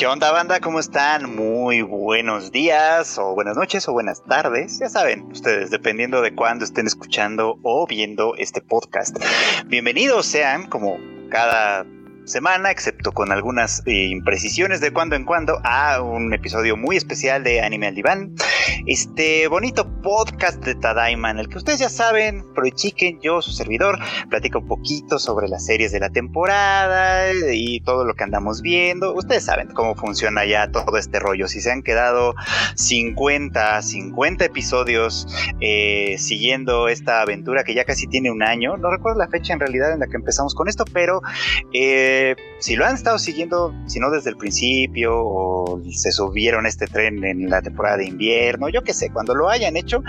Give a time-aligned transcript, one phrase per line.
[0.00, 0.60] ¿Qué onda banda?
[0.60, 1.36] ¿Cómo están?
[1.36, 4.78] Muy buenos días o buenas noches o buenas tardes.
[4.78, 9.18] Ya saben, ustedes, dependiendo de cuándo estén escuchando o viendo este podcast.
[9.66, 10.96] Bienvenidos sean como
[11.28, 11.84] cada
[12.30, 17.42] semana, excepto con algunas eh, imprecisiones de cuando en cuando, a un episodio muy especial
[17.42, 18.34] de Anime al Diván.
[18.86, 24.60] Este bonito podcast de Tadaima, el que ustedes ya saben, Chicken, yo, su servidor, platico
[24.60, 29.12] un poquito sobre las series de la temporada y todo lo que andamos viendo.
[29.12, 31.48] Ustedes saben cómo funciona ya todo este rollo.
[31.48, 32.34] Si se han quedado
[32.76, 35.26] 50, 50 episodios
[35.60, 39.60] eh, siguiendo esta aventura que ya casi tiene un año, no recuerdo la fecha en
[39.60, 41.22] realidad en la que empezamos con esto, pero...
[41.72, 42.19] Eh,
[42.60, 47.24] si lo han estado siguiendo, si no desde el principio, o se subieron este tren
[47.24, 50.02] en la temporada de invierno, yo qué sé, cuando lo hayan hecho,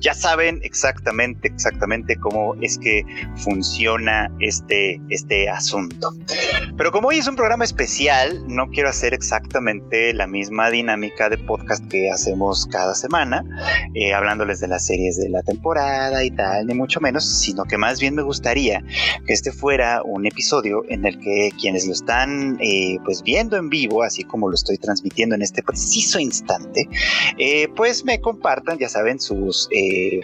[0.00, 3.04] ya saben exactamente, exactamente cómo es que
[3.36, 6.12] funciona este, este asunto.
[6.76, 11.38] Pero como hoy es un programa especial, no quiero hacer exactamente la misma dinámica de
[11.38, 13.44] podcast que hacemos cada semana,
[13.94, 17.78] eh, hablándoles de las series de la temporada y tal, ni mucho menos, sino que
[17.78, 18.82] más bien me gustaría
[19.26, 23.68] que este fuera un episodio en el que quienes lo están eh, pues viendo en
[23.68, 26.88] vivo, así como lo estoy transmitiendo en este preciso instante,
[27.38, 30.20] eh, pues me compartan, ya saben, sus, eh,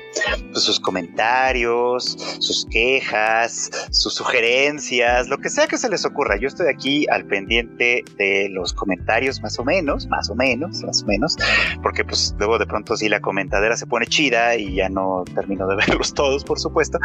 [0.52, 6.36] pues sus comentarios, sus quejas, sus sugerencias, lo que sea que se les ocurra.
[6.38, 11.02] Yo estoy aquí al pendiente de los comentarios, más o menos, más o menos, más
[11.02, 11.36] o menos,
[11.82, 15.66] porque pues luego de pronto si la comentadera se pone chida y ya no termino
[15.66, 16.98] de verlos todos, por supuesto,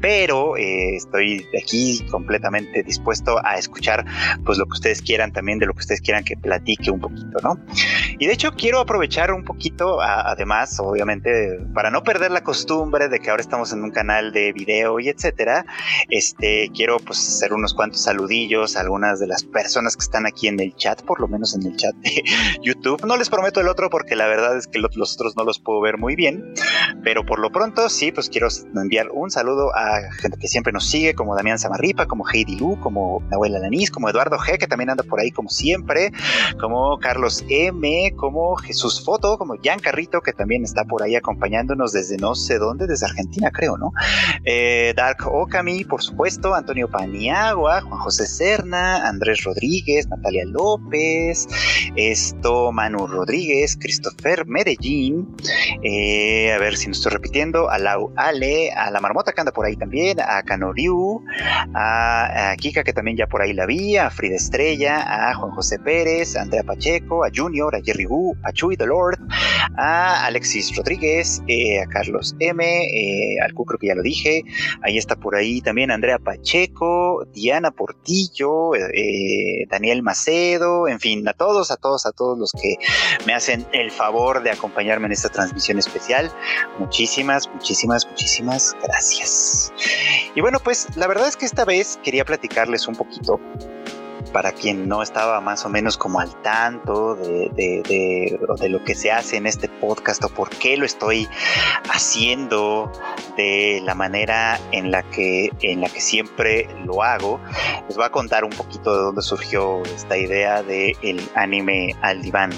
[0.00, 4.04] pero estoy aquí completamente dispuesto a escuchar
[4.44, 7.38] pues lo que ustedes quieran también de lo que ustedes quieran que platique un poquito,
[7.42, 7.58] ¿no?
[8.18, 13.20] Y de hecho quiero aprovechar un poquito, además, obviamente, para no perder la costumbre de
[13.20, 15.64] que ahora estamos en un canal de video y etcétera,
[16.08, 20.48] este, quiero pues hacer unos cuantos saludillos a algunas de las personas que están aquí
[20.48, 22.22] en el chat, por lo menos en el chat de
[22.62, 23.04] YouTube.
[23.04, 25.80] No les prometo el otro porque la verdad es que los otros no los puedo
[25.80, 26.54] ver muy bien,
[27.02, 30.88] pero por lo pronto sí, pues quiero enviar un saludo a gente que siempre nos
[30.88, 34.90] sigue, como Damián Samarripa, como Heidi Lu, como Abuela Lanís, como Eduardo G, que también
[34.90, 36.12] anda por ahí como siempre,
[36.60, 41.92] como Carlos M, como Jesús Foto, como Jan Carrito, que también está por ahí acompañándonos
[41.92, 43.92] desde no sé dónde, desde Argentina creo, ¿no?
[44.44, 51.48] Eh, Dark Okami, por supuesto, Antonio Paniagua, Juan José Serna, Andrés Rodríguez, Natalia López,
[51.96, 55.28] esto, Manu Rodríguez, Christopher Medellín,
[55.82, 59.52] eh, a ver si no estoy repitiendo, a Lau Ale, a la Marmota que anda
[59.52, 61.22] por ahí también, a Canoriu,
[61.74, 65.52] a, a Kika que también ya por ahí la vía, a Frida Estrella, a Juan
[65.52, 69.18] José Pérez, a Andrea Pacheco, a Junior, a Jerry Wu, a Chuy Lord,
[69.76, 74.42] a Alexis Rodríguez, eh, a Carlos M, eh, al Q creo que ya lo dije,
[74.82, 81.32] ahí está por ahí también Andrea Pacheco, Diana Portillo, eh, Daniel Macedo, en fin, a
[81.32, 82.76] todos, a todos, a todos los que
[83.26, 86.30] me hacen el favor de acompañarme en esta transmisión especial.
[86.78, 89.72] Muchísimas, muchísimas, muchísimas gracias.
[90.34, 94.01] Y bueno, pues la verdad es que esta vez quería platicarles un poquito よ。
[94.32, 99.36] Para quien no estaba más o menos como al tanto de, de, lo que se hace
[99.36, 101.28] en este podcast o por qué lo estoy
[101.92, 102.90] haciendo
[103.36, 107.40] de la manera en la que, en la que siempre lo hago,
[107.86, 112.22] les voy a contar un poquito de dónde surgió esta idea del el anime al
[112.22, 112.50] diván.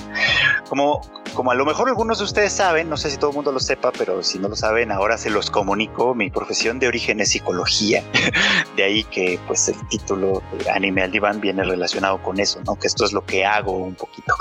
[0.69, 1.01] Como,
[1.35, 3.61] como a lo mejor algunos de ustedes saben, no sé si todo el mundo lo
[3.61, 6.15] sepa, pero si no lo saben, ahora se los comunico.
[6.15, 8.03] Mi profesión de origen es psicología.
[8.77, 12.77] De ahí que pues el título de Anime al Diván viene relacionado con eso, ¿no?
[12.77, 14.35] Que esto es lo que hago un poquito.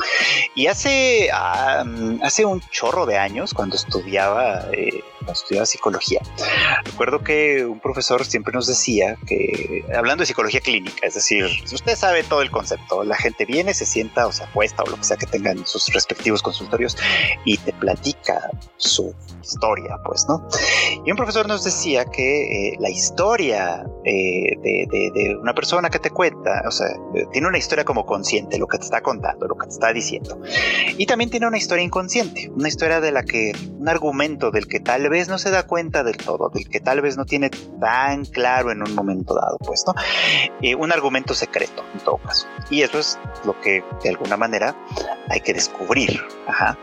[0.56, 6.22] Y hace, hace un chorro de años, cuando estudiaba, eh, estudiaba psicología,
[6.84, 11.76] recuerdo que un profesor siempre nos decía que, hablando de psicología clínica, es decir, si
[11.76, 14.98] usted sabe todo el concepto, la gente viene, se sienta o se apuesta o lo
[14.98, 16.98] que sea que tengan sus respectivos consultorios
[17.46, 20.48] y te platica su historia, pues, ¿no?
[21.06, 26.00] Y un profesor nos decía que eh, la historia eh, de, de, una persona que
[26.00, 26.88] te cuenta, o sea,
[27.32, 30.42] tiene una historia como consciente, lo que te está contando, lo que te está diciendo.
[30.98, 34.80] Y también tiene una historia inconsciente, una historia de la que, un argumento del que
[34.80, 38.26] tal vez no se da cuenta del todo, del que tal vez no tiene tan
[38.26, 39.94] claro en un momento dado, pues, ¿no?
[40.62, 42.48] Eh, un argumento secreto, en todo caso.
[42.72, 44.76] Y eso es lo que, de alguna manera,
[45.30, 46.20] hay que descubrir.
[46.48, 46.78] Ajá.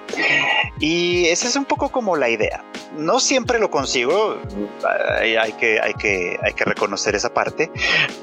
[0.79, 2.65] Y esa es un poco como la idea.
[2.97, 4.37] no siempre lo consigo,
[5.19, 7.71] hay, que, hay, que, hay que reconocer esa parte,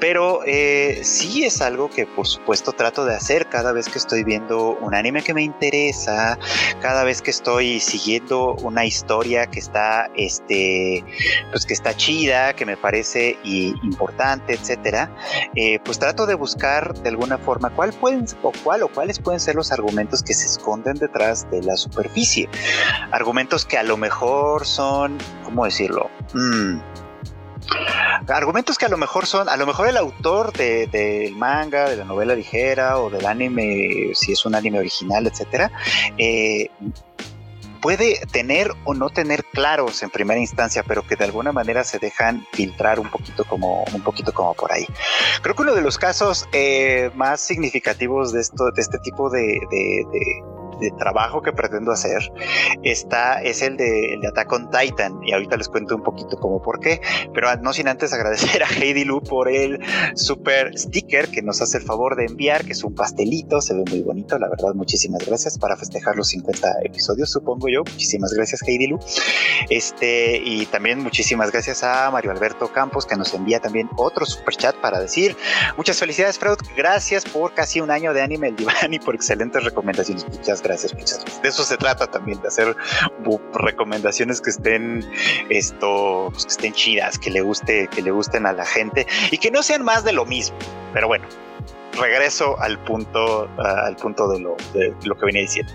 [0.00, 4.24] pero eh, sí es algo que por supuesto trato de hacer cada vez que estoy
[4.24, 6.38] viendo un anime que me interesa,
[6.80, 11.04] cada vez que estoy siguiendo una historia que está, este,
[11.50, 15.10] pues que está chida, que me parece importante, etcétera,
[15.54, 19.40] eh, pues trato de buscar de alguna forma cuál pueden o cuál o cuáles pueden
[19.40, 22.48] ser los argumentos que se esconden detrás de la superficie,
[23.10, 26.10] argumentos que a lo mejor son, ¿cómo decirlo?
[26.34, 26.78] Mm,
[28.28, 32.04] argumentos que a lo mejor son, a lo mejor el autor del manga, de la
[32.04, 35.70] novela ligera o del anime, si es un anime original, etcétera,
[36.16, 36.70] eh,
[37.80, 41.98] puede tener o no tener claros en primera instancia, pero que de alguna manera se
[41.98, 44.86] dejan filtrar un poquito como un poquito como por ahí.
[45.42, 49.60] Creo que uno de los casos eh, más significativos de esto, de este tipo de
[49.70, 50.04] de
[50.98, 52.32] trabajo que pretendo hacer
[52.82, 56.36] está, es el de, el de Attack on Titan y ahorita les cuento un poquito
[56.36, 57.00] como por qué,
[57.34, 59.80] pero no sin antes agradecer a Heidi Lu por el
[60.14, 63.84] super sticker que nos hace el favor de enviar, que es un pastelito, se ve
[63.88, 68.62] muy bonito, la verdad, muchísimas gracias para festejar los 50 episodios, supongo yo, muchísimas gracias
[68.66, 68.98] Heidi Lu,
[69.70, 74.54] este, y también muchísimas gracias a Mario Alberto Campos que nos envía también otro super
[74.54, 75.36] chat para decir
[75.76, 79.62] muchas felicidades Freud, gracias por casi un año de anime el diván y por excelentes
[79.64, 80.67] recomendaciones, muchas gracias
[81.42, 82.76] De eso se trata también, de hacer
[83.54, 85.08] recomendaciones que estén
[85.48, 89.38] esto, pues, que estén chidas, que le guste, que le gusten a la gente y
[89.38, 90.56] que no sean más de lo mismo.
[90.92, 91.26] Pero bueno,
[91.98, 95.72] regreso al punto, al punto de lo, de lo que venía diciendo.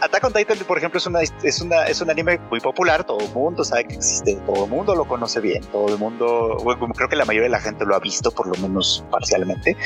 [0.00, 1.00] Attack on Titan, por ejemplo,
[1.42, 5.04] es, un anime muy popular, todo el mundo sabe que existe, todo el mundo lo
[5.04, 6.56] conoce bien, todo el mundo,
[6.94, 9.76] creo que la mayoría de la gente lo ha visto, por lo menos parcialmente,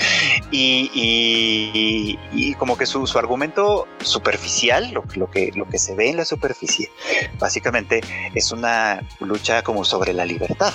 [0.50, 2.16] y,
[2.58, 6.90] como que su, su, argumento superficial, lo que se ve en la superficie,
[7.38, 8.00] básicamente
[8.34, 10.72] es una lucha como sobre la libertad.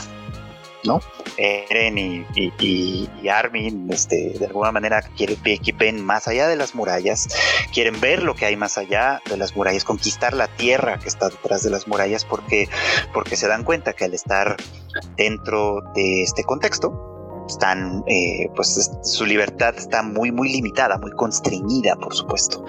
[0.85, 1.01] ¿No?
[1.37, 7.27] Eren y, Armin, este, de alguna manera quieren que ven más allá de las murallas,
[7.73, 11.29] quieren ver lo que hay más allá de las murallas, conquistar la tierra que está
[11.29, 12.69] detrás de las murallas, porque,
[13.13, 14.55] porque se dan cuenta que al estar
[15.17, 17.11] dentro de este contexto,
[17.47, 22.65] están, eh, pues su libertad está muy, muy limitada, muy constreñida, por supuesto.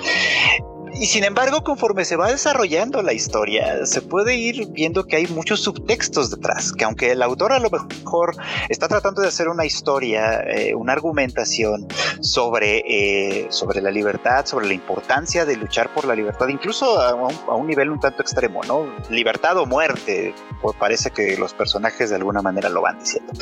[0.98, 5.26] Y sin embargo, conforme se va desarrollando la historia, se puede ir viendo que hay
[5.26, 8.34] muchos subtextos detrás, que aunque el autor a lo mejor
[8.70, 11.86] está tratando de hacer una historia, eh, una argumentación
[12.20, 17.14] sobre, eh, sobre la libertad, sobre la importancia de luchar por la libertad, incluso a
[17.14, 18.86] un, a un nivel un tanto extremo, ¿no?
[19.10, 23.32] Libertad o muerte, pues parece que los personajes de alguna manera lo van diciendo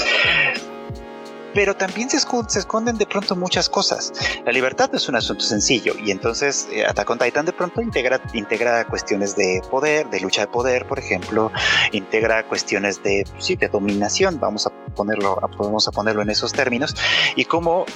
[1.54, 4.12] pero también se, esconden de pronto muchas cosas.
[4.44, 7.80] La libertad no es un asunto sencillo y entonces eh, Attack on Titan de pronto
[7.80, 11.50] integra, integra cuestiones de poder, de lucha de poder, por ejemplo,
[11.92, 16.94] integra cuestiones de, sí, de dominación, vamos a ponerlo, vamos a ponerlo en esos términos,
[17.36, 17.86] y cómo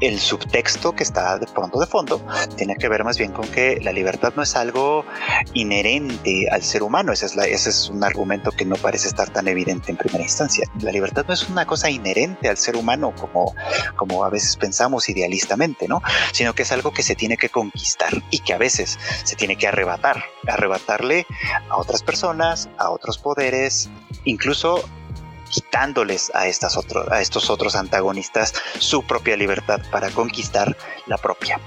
[0.00, 2.24] el subtexto que está de pronto de fondo
[2.56, 5.04] tiene que ver más bien con que la libertad no es algo
[5.54, 7.12] inherente al ser humano.
[7.12, 10.68] Ese es, ese es un argumento que no parece estar tan evidente en primera instancia.
[10.80, 13.54] La libertad no es una cosa inherente al ser humano como,
[13.96, 16.00] como a veces pensamos idealistamente, ¿no?
[16.32, 19.56] Sino que es algo que se tiene que conquistar y que a veces se tiene
[19.56, 21.26] que arrebatar, arrebatarle
[21.68, 23.90] a otras personas, a otros poderes,
[24.24, 24.84] incluso
[25.48, 26.78] quitándoles a, estas
[27.10, 31.60] a estos otros antagonistas su propia libertad para conquistar la propia.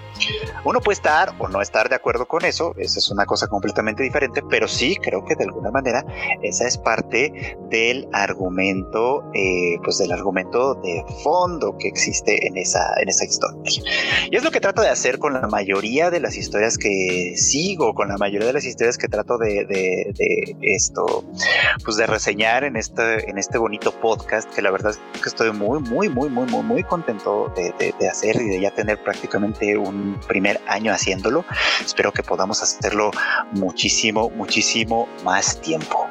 [0.63, 4.03] Uno puede estar o no estar de acuerdo con eso, esa es una cosa completamente
[4.03, 6.06] diferente, pero sí creo que de alguna manera
[6.41, 12.94] esa es parte del argumento, eh, pues del argumento de fondo que existe en esa,
[13.01, 13.83] en esa historia.
[14.30, 17.94] Y es lo que trato de hacer con la mayoría de las historias que sigo,
[17.94, 19.66] con la mayoría de las historias que trato de,
[20.61, 21.23] esto,
[21.83, 25.51] pues de reseñar en este, en este bonito podcast, que la verdad es que estoy
[25.51, 29.78] muy, muy, muy, muy, muy, muy contento de, de hacer y de ya tener prácticamente
[29.78, 31.45] un primer año haciéndolo.
[31.83, 33.11] Espero que podamos hacerlo
[33.51, 36.07] muchísimo, muchísimo más tiempo.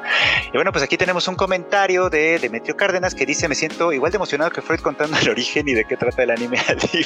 [0.47, 4.11] Y bueno, pues aquí tenemos un comentario de Demetrio Cárdenas que dice, me siento igual
[4.11, 6.59] de emocionado que Freud contando el origen y de qué trata el anime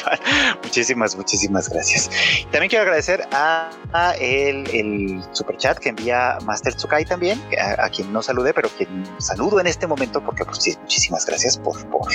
[0.63, 2.09] Muchísimas, muchísimas gracias.
[2.51, 3.69] También quiero agradecer a,
[4.19, 7.41] el, el super chat que envía Master Tsukai también,
[7.77, 11.57] a, quien no saludé, pero quien saludo en este momento porque pues sí, muchísimas gracias
[11.57, 12.07] por, por,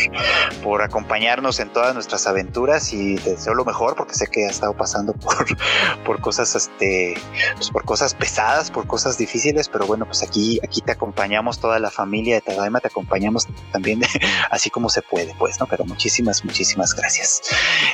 [0.62, 4.50] por acompañarnos en todas nuestras aventuras y te deseo lo mejor porque sé que ha
[4.60, 5.46] estado pasando por,
[6.04, 7.14] por cosas, este,
[7.56, 11.78] pues por cosas pesadas, por cosas difíciles, pero bueno, pues aquí, aquí te acompañamos toda
[11.78, 14.02] la familia de Tadaima, te acompañamos también
[14.50, 15.66] así como se puede, pues, ¿no?
[15.66, 17.40] Pero muchísimas, muchísimas gracias.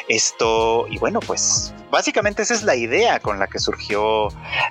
[0.09, 4.29] Esto, y bueno, pues básicamente esa es la idea con la que surgió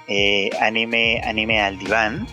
[0.08, 2.28] eh, anime, anime al diván.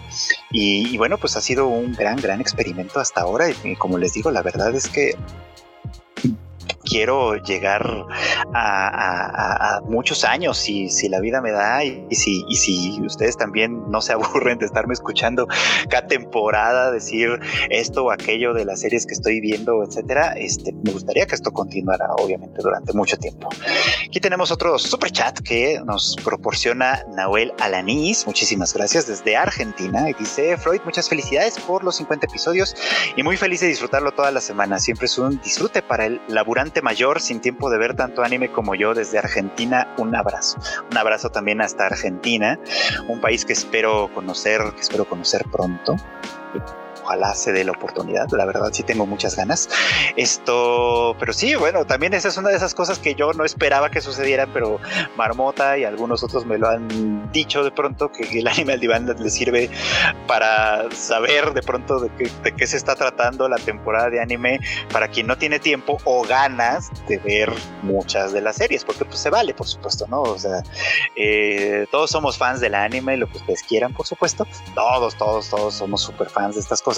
[0.51, 3.47] Y, bueno, pues ha sido un gran, gran experimento hasta ahora.
[3.49, 5.15] Y como les digo, la verdad es que
[6.93, 8.07] quiero llegar
[8.55, 14.13] a, muchos años si, si la vida me da y, si, ustedes también no se
[14.13, 15.49] aburren de estarme escuchando
[15.89, 20.93] cada temporada decir esto o aquello de las series que estoy viendo, etcétera, este, me
[20.93, 23.49] gustaría que esto continuara obviamente durante mucho tiempo.
[24.07, 30.05] Aquí tenemos otro super chat que nos proporciona Nahuel Alanís, muchísimas gracias desde Argentina.
[30.19, 32.77] Dice Freud, muchas felicidades por los 50 episodios
[33.17, 36.82] y muy feliz de disfrutarlo toda la semana, siempre es un disfrute para el laburante
[36.83, 39.95] mayor sin tiempo de ver tanto anime como yo desde Argentina.
[39.97, 40.59] Un abrazo.
[40.91, 42.59] Un abrazo también hasta Argentina,
[43.09, 45.97] un país que espero conocer, que espero conocer pronto
[47.03, 48.29] ojalá se dé la oportunidad.
[48.33, 49.69] La verdad, sí tengo muchas ganas.
[50.17, 53.91] Esto, pero sí, bueno, también esa es una de esas cosas que yo no esperaba
[53.91, 54.79] que sucedieran, pero
[55.17, 59.07] Marmota y algunos otros me lo han dicho de pronto que el anime al diván
[59.07, 59.71] le sirve
[60.27, 64.61] para saber de pronto de qué, de qué se está tratando la temporada de anime
[64.93, 69.19] para quien no tiene tiempo o ganas de ver muchas de las series, porque pues
[69.19, 70.23] se vale, por supuesto, ¿no?
[70.23, 70.63] O sea,
[71.17, 74.47] eh, todos somos fans del anime, lo que ustedes quieran, por supuesto.
[74.75, 76.92] Todos, todos, todos somos súper fans de estas cosas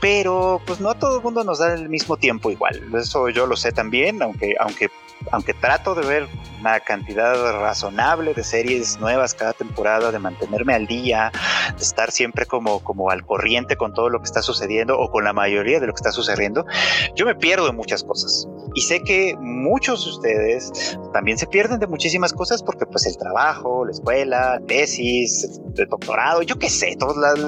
[0.00, 2.82] pero pues no a todo el mundo nos da el mismo tiempo igual.
[2.94, 4.90] Eso yo lo sé también, aunque, aunque,
[5.30, 6.28] aunque trato de ver
[6.60, 11.30] una cantidad razonable de series nuevas cada temporada, de mantenerme al día,
[11.76, 15.24] de estar siempre como, como al corriente con todo lo que está sucediendo o con
[15.24, 16.64] la mayoría de lo que está sucediendo,
[17.14, 18.48] yo me pierdo en muchas cosas.
[18.74, 23.16] Y sé que muchos de ustedes también se pierden de muchísimas cosas porque pues el
[23.16, 27.42] trabajo, la escuela, tesis, el doctorado, yo qué sé, toda la,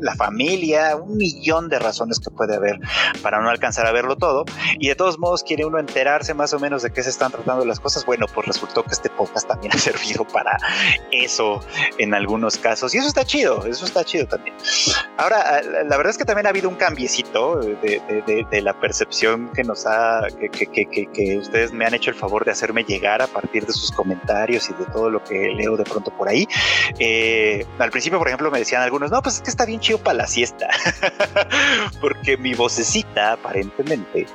[0.00, 2.78] la familia, un millón de razones que puede haber
[3.22, 4.44] para no alcanzar a verlo todo.
[4.78, 7.64] Y de todos modos quiere uno enterarse más o menos de qué se están tratando
[7.64, 8.04] las cosas.
[8.04, 10.56] Bueno, pues resultó que este podcast también ha servido para
[11.10, 11.60] eso
[11.98, 12.94] en algunos casos.
[12.94, 14.56] Y eso está chido, eso está chido también.
[15.16, 17.76] Ahora, la verdad es que también ha habido un cambiecito de,
[18.26, 22.10] de, de, la percepción que nos ha, que, que, que, que, ustedes me han hecho
[22.10, 25.50] el favor de hacerme llegar a partir de sus comentarios y de todo lo que
[25.50, 26.46] leo de pronto por ahí.
[26.98, 29.98] Eh, al principio, por ejemplo, me decían algunos, no, pues es que está bien chido
[29.98, 30.68] para la siesta.
[32.00, 34.26] porque mi vocecita aparentemente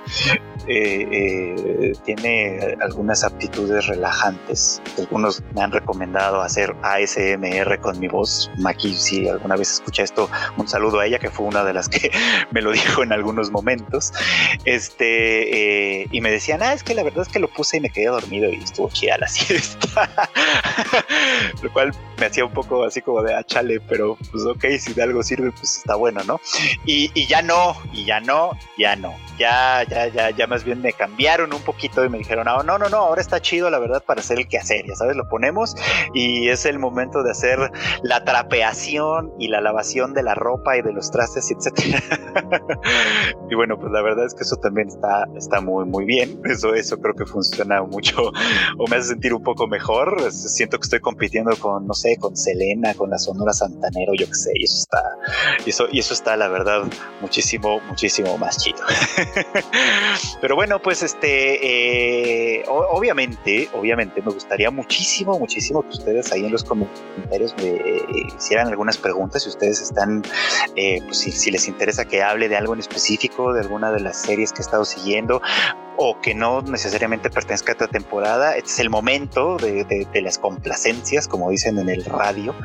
[0.67, 2.40] eh, eh, tiene
[2.81, 4.81] algunas aptitudes relajantes.
[4.98, 8.50] Algunos me han recomendado hacer ASMR con mi voz.
[8.57, 11.89] Maki, si alguna vez escucha esto, un saludo a ella, que fue una de las
[11.89, 12.12] que
[12.51, 14.13] me lo dijo en algunos momentos.
[14.65, 17.81] Este, eh, y me decían, ah, es que la verdad es que lo puse y
[17.81, 20.10] me quedé dormido y estuvo chida la siesta.
[21.62, 24.93] lo cual me hacía un poco así como de, ah, chale, pero pues ok, si
[24.93, 26.39] de algo sirve, pues está bueno, ¿no?
[26.86, 29.13] Y, y ya no, y ya no, ya no.
[29.38, 32.77] Ya, ya, ya, ya más bien me cambiaron un poquito y me dijeron, no, no,
[32.77, 35.75] no, no, ahora está chido la verdad para hacer el quehacer, ya sabes, lo ponemos
[36.13, 37.71] y es el momento de hacer
[38.03, 42.01] la trapeación y la lavación de la ropa y de los trastes, etcétera.
[43.50, 46.41] y bueno, pues la verdad es que eso también está, está muy, muy bien.
[46.45, 48.31] Eso, eso creo que funciona mucho
[48.77, 50.31] o me hace sentir un poco mejor.
[50.31, 54.35] Siento que estoy compitiendo con, no sé, con Selena, con la Sonora Santanero, yo qué
[54.35, 55.03] sé, y eso está,
[55.65, 56.83] y eso, y eso está la verdad
[57.21, 58.79] muchísimo, muchísimo más chido.
[60.41, 62.20] Pero bueno, pues este, eh,
[62.67, 67.81] obviamente, obviamente me gustaría muchísimo, muchísimo que ustedes ahí en los comentarios me
[68.37, 70.23] hicieran algunas preguntas si ustedes están,
[70.75, 73.99] eh, pues si, si les interesa que hable de algo en específico, de alguna de
[74.01, 75.41] las series que he estado siguiendo
[75.98, 78.55] o que no necesariamente pertenezca a esta temporada.
[78.55, 82.55] Este es el momento de, de, las complacencias, como dicen en el radio.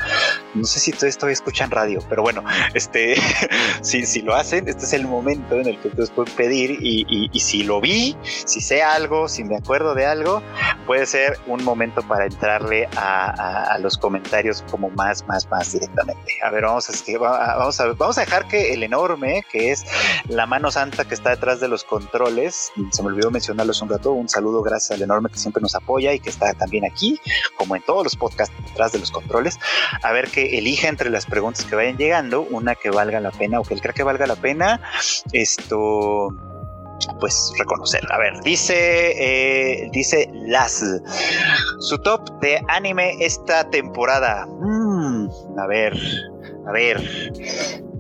[0.55, 3.17] No sé si ustedes todavía escuchan radio, pero bueno, este,
[3.83, 7.07] si, si lo hacen, este es el momento en el que ustedes pueden pedir y,
[7.09, 10.43] y, y, si lo vi, si sé algo, si me acuerdo de algo,
[10.87, 15.73] puede ser un momento para entrarle a, a, a los comentarios como más, más, más
[15.73, 16.33] directamente.
[16.43, 19.85] A ver, vamos a, vamos a, vamos a dejar que el enorme, que es
[20.29, 24.13] la mano santa que está detrás de los controles, se me olvidó mencionarlos un rato,
[24.13, 27.21] un saludo gracias al enorme que siempre nos apoya y que está también aquí,
[27.57, 29.59] como en todos los podcasts detrás de los controles,
[30.03, 33.61] a ver que elija entre las preguntas que vayan llegando una que valga la pena
[33.61, 34.81] o que él crea que valga la pena.
[35.33, 36.29] Esto
[37.21, 38.01] pues reconocer.
[38.11, 40.83] A ver, dice, eh, dice Las,
[41.79, 44.47] su top de anime esta temporada.
[44.47, 45.29] Mm,
[45.59, 45.97] a ver,
[46.67, 47.33] a ver,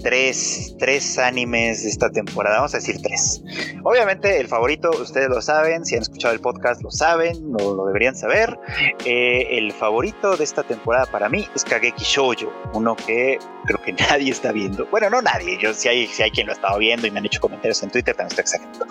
[0.02, 2.56] tres, tres animes de esta temporada.
[2.56, 3.42] Vamos a decir tres.
[3.82, 7.86] Obviamente, el favorito, ustedes lo saben, si han escuchado el podcast lo saben, no lo
[7.86, 8.58] deberían saber.
[9.04, 13.92] Eh, el favorito de esta temporada para mí es Kageki Shoujo, uno que creo que
[14.10, 14.86] nadie está viendo.
[14.86, 17.18] Bueno, no nadie, yo si hay, si hay quien lo ha estado viendo y me
[17.18, 18.86] han hecho comentarios en Twitter, también estoy exagerando.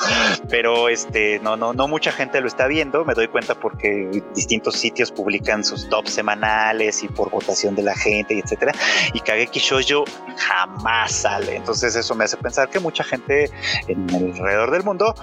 [0.50, 4.76] Pero este, no, no, no mucha gente lo está viendo, me doy cuenta porque distintos
[4.76, 8.74] sitios publican sus tops semanales y por votación de la gente y etcétera.
[9.14, 10.06] Y Kageki Shoujo
[10.38, 11.56] jamás sale.
[11.56, 13.50] Entonces eso me hace pensar que mucha gente
[13.88, 15.16] en alrededor del mundo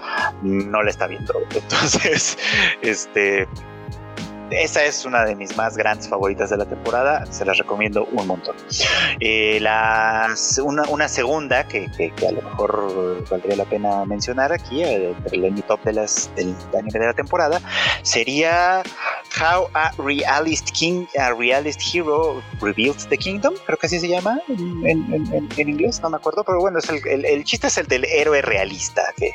[0.42, 1.34] no le está viendo.
[1.54, 2.38] Entonces,
[2.82, 3.48] este
[4.52, 8.26] esa es una de mis más grandes favoritas de la temporada, se las recomiendo un
[8.26, 8.56] montón.
[9.20, 9.60] Eh,
[10.62, 11.88] una, segunda que,
[12.26, 16.98] a lo mejor valdría la pena mencionar aquí, eh, el, top de las, del anime
[16.98, 17.60] de la temporada,
[18.02, 18.82] sería
[19.40, 24.40] How a Realist King, a Realist Hero Reveals the Kingdom, creo que así se llama
[24.48, 29.02] en, inglés, no me acuerdo, pero bueno, es el, chiste es el del héroe realista,
[29.16, 29.34] que,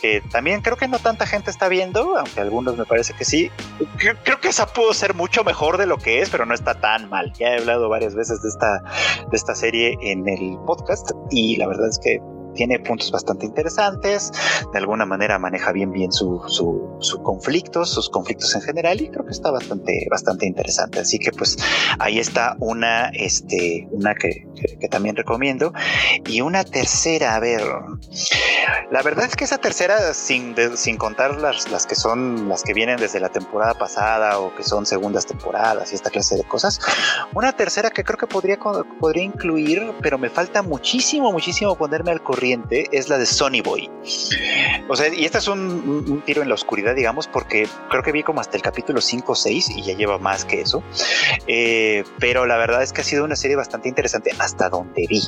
[0.00, 3.50] que también creo que no tanta gente está viendo, aunque algunos me parece que sí.
[3.96, 7.08] creo que esa pudo ser mucho mejor de lo que es, pero no está tan
[7.08, 7.32] mal.
[7.38, 8.82] Ya he hablado varias veces de esta,
[9.30, 12.18] de esta serie en el podcast y la verdad es que
[12.54, 14.32] tiene puntos bastante interesantes,
[14.72, 19.24] de alguna manera maneja bien bien su, su, conflicto, sus conflictos en general y creo
[19.24, 21.00] que está bastante, bastante interesante.
[21.00, 21.56] Así que pues
[21.98, 24.46] ahí está una, este, una que,
[24.80, 25.72] que, también recomiendo
[26.26, 27.62] y una tercera, a ver,
[28.90, 32.74] la verdad es que esa tercera, sin, sin contar las, las que son las que
[32.74, 36.80] vienen desde la temporada pasada o que son segundas temporadas y esta clase de cosas,
[37.34, 42.22] una tercera que creo que podría, podría incluir, pero me falta muchísimo, muchísimo ponerme al
[42.22, 42.39] corriente
[42.92, 43.90] es la de Sonny Boy.
[44.88, 48.22] O sea, y este es un, tiro en la oscuridad, digamos, porque creo que vi
[48.22, 50.82] como hasta el capítulo 5 o 6 y ya lleva más que eso.
[51.46, 55.22] Eh, pero la verdad es que ha sido una serie bastante interesante hasta donde vi.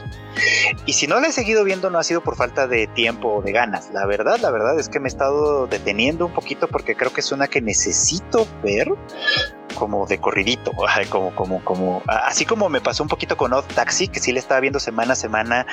[0.86, 3.42] Y si no la he seguido viendo, no ha sido por falta de tiempo o
[3.42, 3.90] de ganas.
[3.92, 7.20] La verdad, la verdad es que me he estado deteniendo un poquito porque creo que
[7.20, 8.92] es una que necesito ver
[9.72, 10.72] como de corridito,
[11.10, 14.38] como, como, como, así como me pasó un poquito con Odd Taxi, que sí le
[14.38, 15.66] estaba viendo semana a semana,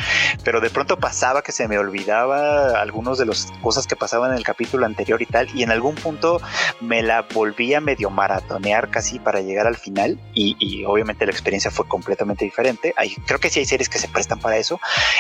[0.44, 4.38] pero de pronto pasaba que se me olvidaba algunos de las cosas que pasaban en
[4.38, 6.42] el capítulo anterior y tal, y en algún punto
[6.82, 11.88] me la volvía medio maratonear casi para llegar al final, y, obviamente la experiencia fue
[11.88, 12.94] completamente diferente.
[13.26, 14.80] Creo que sí hay series que se prestan para eso,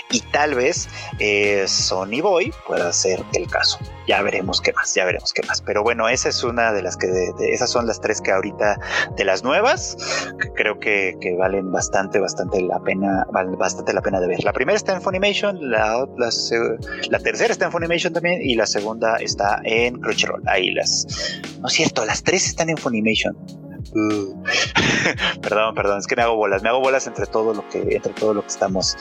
[0.10, 3.80] y tal vez eh, Sony Boy pueda ser el caso.
[4.08, 5.62] Ya veremos qué más, ya veremos qué más.
[5.62, 7.08] Pero bueno, esa es una de las que,
[7.40, 8.69] esas son las tres que ahorita
[9.16, 9.98] de las nuevas,
[10.56, 13.26] creo que, valen bastante, bastante la pena,
[13.58, 14.44] bastante la pena de ver.
[14.44, 16.08] La primera está en Funimation, la,
[17.10, 20.44] la, tercera está en Funimation también y la segunda está en Crunchyroll.
[20.48, 21.06] Ahí las,
[21.60, 23.38] no es cierto, las tres están en Funimation.
[25.42, 28.14] Perdón, perdón, es que me hago bolas, me hago bolas entre todo lo que, entre
[28.14, 28.98] todo lo que estamos,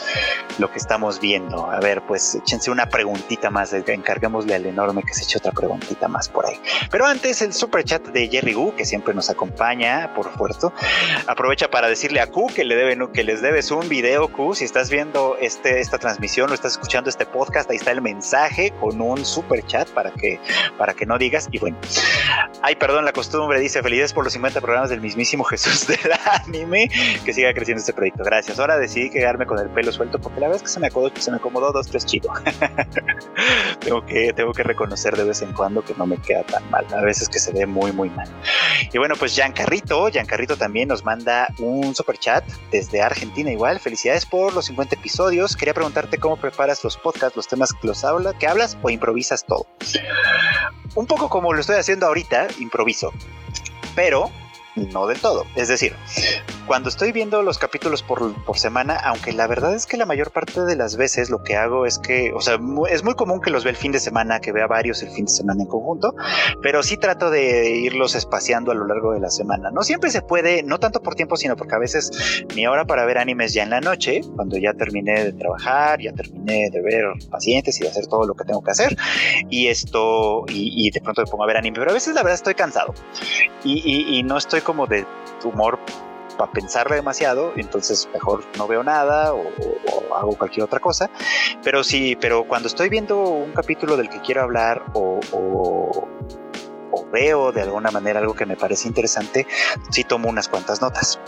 [0.59, 1.71] lo que estamos viendo.
[1.71, 6.09] A ver, pues échense una preguntita más, encarguémosle al enorme que se eche otra preguntita
[6.09, 6.61] más por ahí.
[6.91, 10.73] Pero antes, el super chat de Jerry Gu, que siempre nos acompaña, por supuesto,
[11.27, 14.55] aprovecha para decirle a Q que le deben, que les debes un video, Q.
[14.55, 18.73] Si estás viendo este, esta transmisión o estás escuchando este podcast, ahí está el mensaje
[18.81, 20.41] con un super chat para que,
[20.77, 21.49] para que no digas.
[21.51, 21.77] Y bueno,
[22.63, 26.89] ay, perdón, la costumbre dice felicidades por los 50 programas del mismísimo Jesús del anime,
[27.25, 28.23] que siga creciendo este proyecto.
[28.25, 28.59] Gracias.
[28.59, 31.13] Ahora decidí quedarme con el pelo suelto porque la verdad es que se me acomodó,
[31.19, 32.31] se me acomodó dos, tres chido.
[33.81, 36.87] tengo, que, tengo que reconocer de vez en cuando que no me queda tan mal.
[36.95, 38.29] A veces que se ve muy, muy mal.
[38.93, 43.81] Y bueno, pues Giancarrito, Giancarrito también nos manda un super chat desde Argentina igual.
[43.81, 45.57] Felicidades por los 50 episodios.
[45.57, 49.45] Quería preguntarte cómo preparas los podcasts, los temas que los habla, que hablas o improvisas
[49.45, 49.67] todo.
[50.95, 53.13] Un poco como lo estoy haciendo ahorita, improviso.
[53.95, 54.31] Pero
[54.87, 55.45] no del todo.
[55.57, 55.95] Es decir,
[56.67, 60.61] cuando estoy viendo los capítulos por, semana, aunque la verdad es que la mayor parte
[60.63, 62.59] de las veces lo que hago es que, o sea,
[62.91, 65.25] es muy común que los vea el fin de semana, que vea varios el fin
[65.27, 66.15] de semana en conjunto,
[66.61, 69.71] pero sí trato de irlos espaciando a lo largo de la semana.
[69.71, 73.05] No siempre se puede, no tanto por tiempo, sino porque a veces mi hora para
[73.07, 77.05] ver animes ya en la noche, cuando ya terminé de trabajar, ya terminé de ver
[77.31, 78.97] pacientes y de hacer todo lo que tengo que hacer,
[79.49, 82.35] y esto, y, de pronto me pongo a ver anime, pero a veces la verdad
[82.35, 82.95] estoy cansado
[83.65, 85.07] y no estoy como de
[85.45, 85.79] humor
[86.37, 89.43] para pensarle demasiado, entonces mejor no veo nada o,
[90.15, 91.09] hago cualquier otra cosa.
[91.65, 96.09] Pero sí, pero cuando estoy viendo un capítulo del que quiero hablar o, o,
[97.11, 99.47] veo de alguna manera algo que me parece interesante,
[99.91, 101.19] sí tomo unas cuantas notas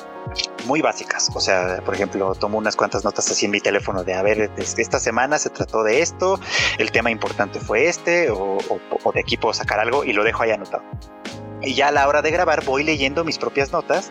[0.66, 1.30] muy básicas.
[1.34, 4.50] O sea, por ejemplo, tomo unas cuantas notas así en mi teléfono de, a ver,
[4.58, 6.38] esta semana se trató de esto,
[6.76, 8.58] el tema importante fue este, o,
[9.04, 10.82] o de aquí puedo sacar algo y lo dejo ahí anotado.
[11.62, 14.10] Y ya a la hora de grabar voy leyendo mis propias notas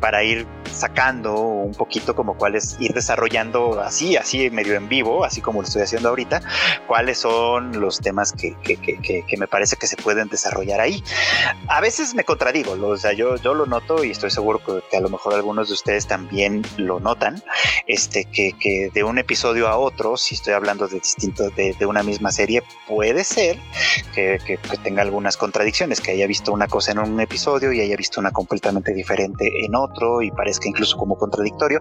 [0.00, 5.24] para ir sacando un poquito como cuál es ir desarrollando así, así medio en vivo,
[5.24, 6.40] así como lo estoy haciendo ahorita,
[6.86, 11.02] cuáles son los temas que, que, que, me parece que se pueden desarrollar ahí.
[11.68, 15.00] A veces me contradigo, o sea, yo, yo lo noto y estoy seguro que, a
[15.00, 17.42] lo mejor algunos de ustedes también lo notan,
[17.86, 22.02] este, que, de un episodio a otro, si estoy hablando de distinto, de, de una
[22.02, 23.58] misma serie, puede ser
[24.14, 28.20] que, tenga algunas contradicciones, que haya visto una cosa en un episodio y haya visto
[28.20, 31.80] una completamente diferente en otro y parezca incluso como contradictorio.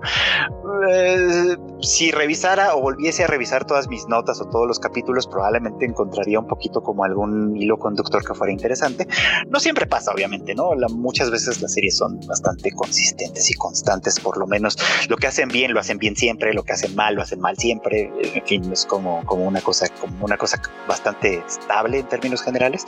[0.89, 5.85] Eh, si revisara o volviese a revisar todas mis notas o todos los capítulos, probablemente
[5.85, 9.07] encontraría un poquito como algún hilo conductor que fuera interesante.
[9.49, 10.75] No siempre pasa, obviamente, ¿no?
[10.75, 14.77] La, muchas veces las series son bastante consistentes y constantes, por lo menos
[15.09, 17.57] lo que hacen bien lo hacen bien siempre, lo que hacen mal lo hacen mal
[17.57, 18.11] siempre.
[18.33, 22.85] En fin, es como, como una cosa, como una cosa bastante estable en términos generales,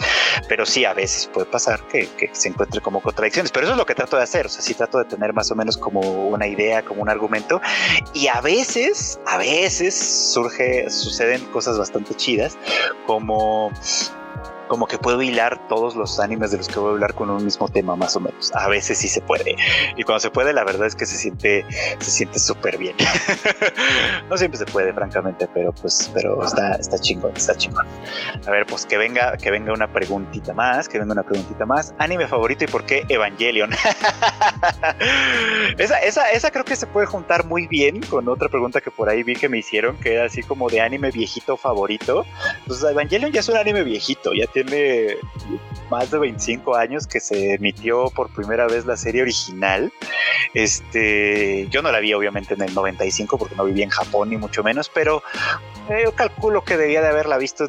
[0.47, 3.51] pero sí a veces puede pasar que, que se encuentre como contradicciones.
[3.51, 4.45] Pero eso es lo que trato de hacer.
[4.45, 7.61] O sea, sí trato de tener más o menos como una idea, como un argumento,
[8.13, 12.57] y a veces, a veces surge, suceden cosas bastante chidas,
[13.05, 13.71] como
[14.69, 17.43] como que puedo hilar todos los animes de los que voy a hablar con un
[17.43, 18.51] mismo tema, más o menos.
[18.53, 19.55] A veces sí se puede.
[19.97, 21.65] Y cuando se puede, la verdad es que se siente,
[21.99, 22.95] se siente súper bien.
[24.29, 27.87] no siempre se puede, francamente, pero pues, pero está, está chingón, está chingón.
[28.45, 31.95] A ver, pues que venga, que venga una preguntita más, que venga una preguntita más.
[31.97, 33.71] Anime favorito y por qué Evangelion.
[35.79, 39.09] esa, esa, esa creo que se puede juntar muy bien con otra pregunta que por
[39.09, 42.25] ahí vi que me hicieron, que era así como de anime viejito favorito.
[42.67, 45.17] Pues Evangelion ya es un anime viejito, ya tiene tiene
[45.89, 49.91] más de 25 años que se emitió por primera vez la serie original.
[50.53, 54.37] Este, yo no la vi obviamente en el 95 porque no vivía en Japón ni
[54.37, 55.23] mucho menos, pero
[55.89, 57.67] eh, yo calculo que debía de haberla visto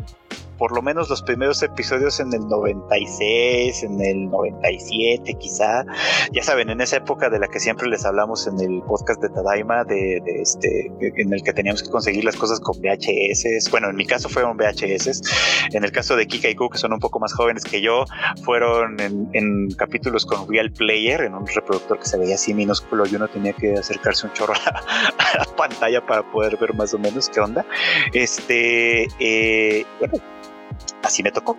[0.60, 5.86] por lo menos los primeros episodios en el 96, en el 97 quizá.
[6.32, 9.30] Ya saben, en esa época de la que siempre les hablamos en el podcast de
[9.30, 13.70] Tadaima, de, este, en el que teníamos que conseguir las cosas con VHS.
[13.70, 15.22] Bueno, en mi caso fueron VHS.
[15.72, 18.04] En el caso de Kika y Ku, que son un poco más jóvenes que yo,
[18.44, 23.16] fueron en, capítulos con Real Player, en un reproductor que se veía así minúsculo y
[23.16, 27.30] uno tenía que acercarse un chorro a la, pantalla para poder ver más o menos
[27.30, 27.64] qué onda.
[28.12, 30.18] Este, eh, bueno,
[31.02, 31.56] así me tocó.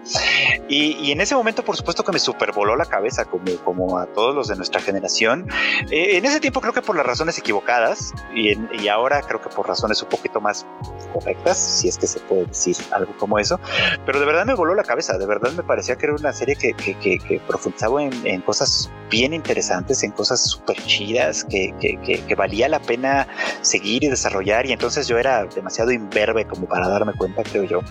[0.68, 4.34] Y, en ese momento, por supuesto, que me supervoló la cabeza, como, como a todos
[4.36, 5.48] los de nuestra generación.
[5.90, 9.50] Eh, en ese tiempo creo que por las razones equivocadas y, y, ahora creo que
[9.50, 10.66] por razones un poquito más
[11.14, 13.60] correctas, si es que se puede decir algo como eso.
[14.06, 16.56] Pero de verdad me voló la cabeza, de verdad me parecía que era una serie
[16.56, 22.36] que, que, que, profundizaba en, en, cosas bien interesantes, en cosas súper chidas, que, que
[22.36, 23.28] valía la pena
[23.62, 24.66] seguir y desarrollar.
[24.66, 27.82] Y entonces yo era demasiado imberbe como para darme cuenta, creo yo.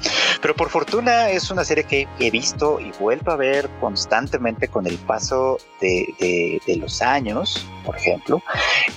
[0.41, 4.87] Pero por fortuna es una serie que he visto y vuelto a ver constantemente con
[4.87, 8.43] el paso de, los años, por ejemplo,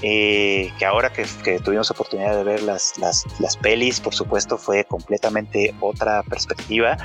[0.02, 1.26] eh, que ahora que,
[1.60, 6.98] tuvimos oportunidad de ver las, las, las, pelis, por supuesto, fue completamente otra perspectiva.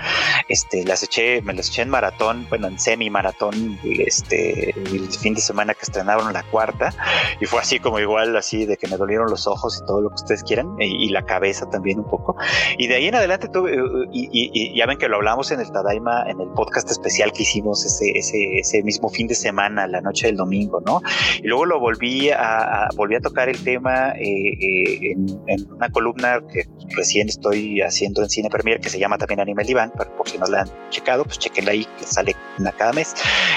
[0.48, 5.34] Este, las eché, me las eché en maratón, bueno, en semi maratón, este, el fin
[5.34, 6.92] de semana que estrenaron la cuarta,
[7.40, 10.08] y fue así como igual, así de que me dolieron los ojos y todo lo
[10.10, 12.36] que ustedes quieran, y, la cabeza también un poco.
[12.76, 13.74] Y de ahí en adelante tuve,
[14.12, 17.44] y, y ya ven que lo hablamos en el Tadaima, en el podcast especial que
[17.44, 21.00] hicimos ese, ese, ese mismo fin de semana, la noche del domingo, ¿no?
[21.42, 25.14] Y luego lo volví a, volví a tocar el tema eh, eh,
[25.46, 26.64] en, una columna que
[26.96, 30.46] recién estoy haciendo en Cine Premier que se llama también Anime Iván, por si no
[30.46, 33.14] la han checado, pues chequenla ahí, que sale una cada mes.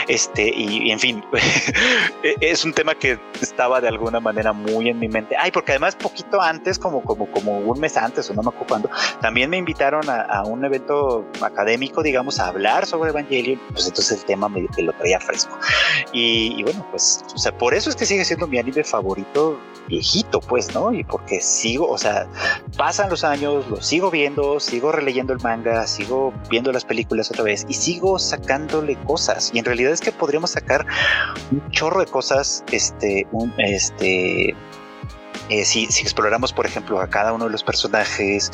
[0.08, 1.24] Este, y, en fin,
[2.42, 5.36] es un tema que estaba de alguna manera muy en mi mente.
[5.38, 8.68] Ay, porque además poquito antes, como, como, como un mes antes, o no me acuerdo
[8.68, 8.90] cuándo,
[9.22, 14.20] también me invitaron a, a un evento académico, digamos, a hablar sobre Evangelion, pues entonces
[14.20, 15.58] el tema me que lo traía fresco.
[16.12, 20.40] Y, bueno, pues, o sea, por eso es que sigue siendo mi anime favorito viejito,
[20.40, 20.94] pues, ¿no?
[20.94, 22.28] Y porque sigo, o sea,
[22.78, 27.44] pasan los años, lo sigo viendo, sigo releyendo el manga, sigo viendo las películas otra
[27.44, 29.52] vez y sigo sacándole cosas.
[29.54, 30.86] Y en realidad es que podríamos sacar
[31.52, 34.56] un chorro de cosas, este, un, este,
[35.52, 38.52] eh, si, exploramos, por ejemplo, a cada uno de los personajes,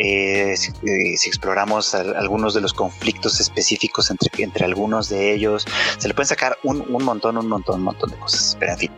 [0.00, 5.64] eh, eh, si, exploramos algunos de los conflictos específicos entre, entre algunos de ellos,
[5.96, 8.56] se le pueden sacar un, un montón, un montón, un montón de cosas.
[8.58, 8.90] Pero en fin,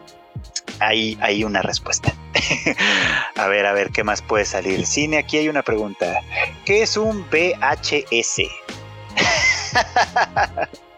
[0.81, 2.15] hay, hay una respuesta.
[3.37, 4.87] a ver, a ver, ¿qué más puede salir?
[4.87, 6.21] Cine, aquí hay una pregunta.
[6.65, 8.49] ¿Qué es un VHS?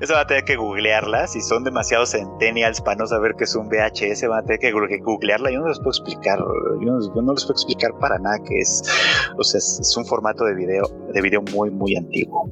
[0.00, 1.26] Eso va a tener que googlearla.
[1.26, 4.70] Si son demasiados centennials para no saber qué es un VHS, van a tener que
[4.72, 5.50] googlearla.
[5.50, 8.82] Yo no les puedo explicar, yo no, les puedo explicar para nada qué es.
[9.38, 12.50] O sea, es, un formato de video, de video muy, muy antiguo.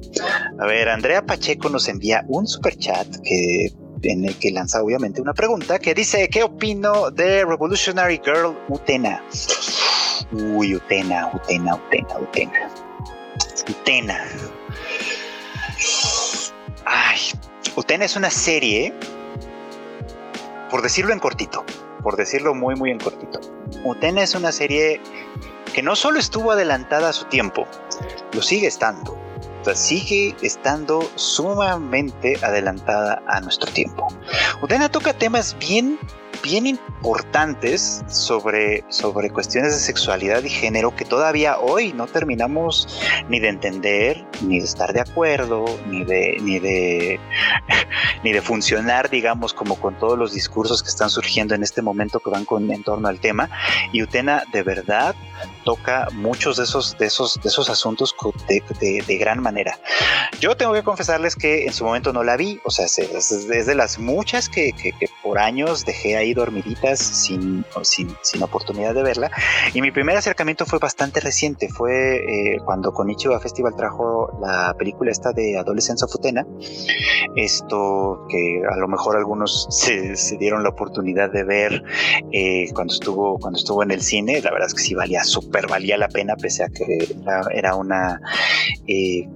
[0.59, 5.21] A ver, Andrea Pacheco nos envía un super chat que en el que lanza obviamente
[5.21, 9.23] una pregunta que dice, ¿qué opino de Revolutionary Girl Utena?
[10.31, 12.69] Uy, Utena, Utena, Utena, Utena.
[13.69, 14.17] Utena.
[16.93, 17.19] Ay,
[17.77, 18.93] Utena es una serie,
[20.69, 21.63] por decirlo en cortito,
[22.03, 23.39] por decirlo muy, muy en cortito.
[23.85, 24.99] Utena es una serie
[25.73, 27.65] que no solo estuvo adelantada a su tiempo,
[28.33, 29.13] lo sigue estando.
[29.13, 34.09] O sea, sigue estando sumamente adelantada a nuestro tiempo.
[34.61, 35.97] Utena toca temas bien
[36.41, 43.39] bien importantes sobre, sobre cuestiones de sexualidad y género que todavía hoy no terminamos ni
[43.39, 47.19] de entender, ni de estar de acuerdo, ni de, ni de,
[48.23, 52.19] ni de funcionar, digamos, como con todos los discursos que están surgiendo en este momento
[52.19, 53.49] que van con, en torno al tema.
[53.91, 55.15] Y Utena de verdad
[55.63, 58.15] toca muchos de esos, de esos, de esos asuntos
[58.47, 59.79] de, de, gran manera.
[60.39, 63.75] Yo tengo que confesarles que en su momento no la vi, o sea, es, de
[63.75, 69.03] las muchas que, que, que por años dejé ahí dormiditas sin, sin, sin, oportunidad de
[69.03, 69.31] verla.
[69.73, 75.11] Y mi primer acercamiento fue bastante reciente, fue eh, cuando Konichiwa Festival trajo la película
[75.11, 76.45] esta de Adolescencia Futena.
[77.35, 81.83] Esto que a lo mejor algunos se, dieron la oportunidad de ver
[82.31, 84.41] eh, cuando, estuvo, cuando estuvo en el cine.
[84.41, 87.07] La verdad es que sí valía súper, valía la pena, pese a que
[87.53, 88.19] era, una...
[88.87, 89.27] Eh,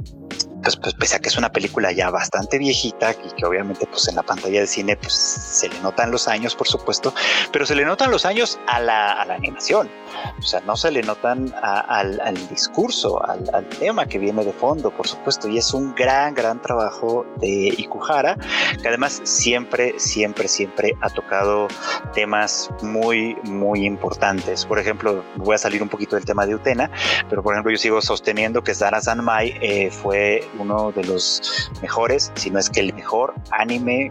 [0.65, 4.07] pues, pues, pese a que es una película ya bastante viejita y que obviamente pues
[4.07, 7.13] en la pantalla de cine pues se le notan los años por supuesto,
[7.51, 9.91] pero se le notan los años a la, a la animación,
[10.39, 14.53] o sea, no se le notan al, al, discurso, al, al, tema que viene de
[14.53, 18.35] fondo por supuesto, y es un gran, gran trabajo de Ikuhara,
[18.81, 21.67] que además siempre, siempre, siempre ha tocado
[22.13, 24.65] temas muy, muy importantes.
[24.65, 26.89] Por ejemplo, voy a salir un poquito del tema de Utena,
[27.29, 32.31] pero por ejemplo yo sigo sosteniendo que Zara Sanmai eh, fue uno de los mejores,
[32.35, 34.09] si no es que el mejor anime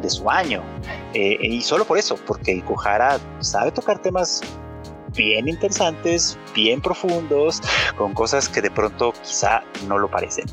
[0.00, 0.62] de su año.
[1.14, 4.42] Eh, y solo por eso, porque Ikuhara sabe tocar temas
[5.16, 7.60] bien interesantes, bien profundos,
[7.96, 10.46] con cosas que de pronto quizá no lo parecen.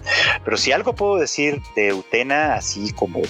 [0.44, 3.22] Pero si algo puedo decir de Utena, así como,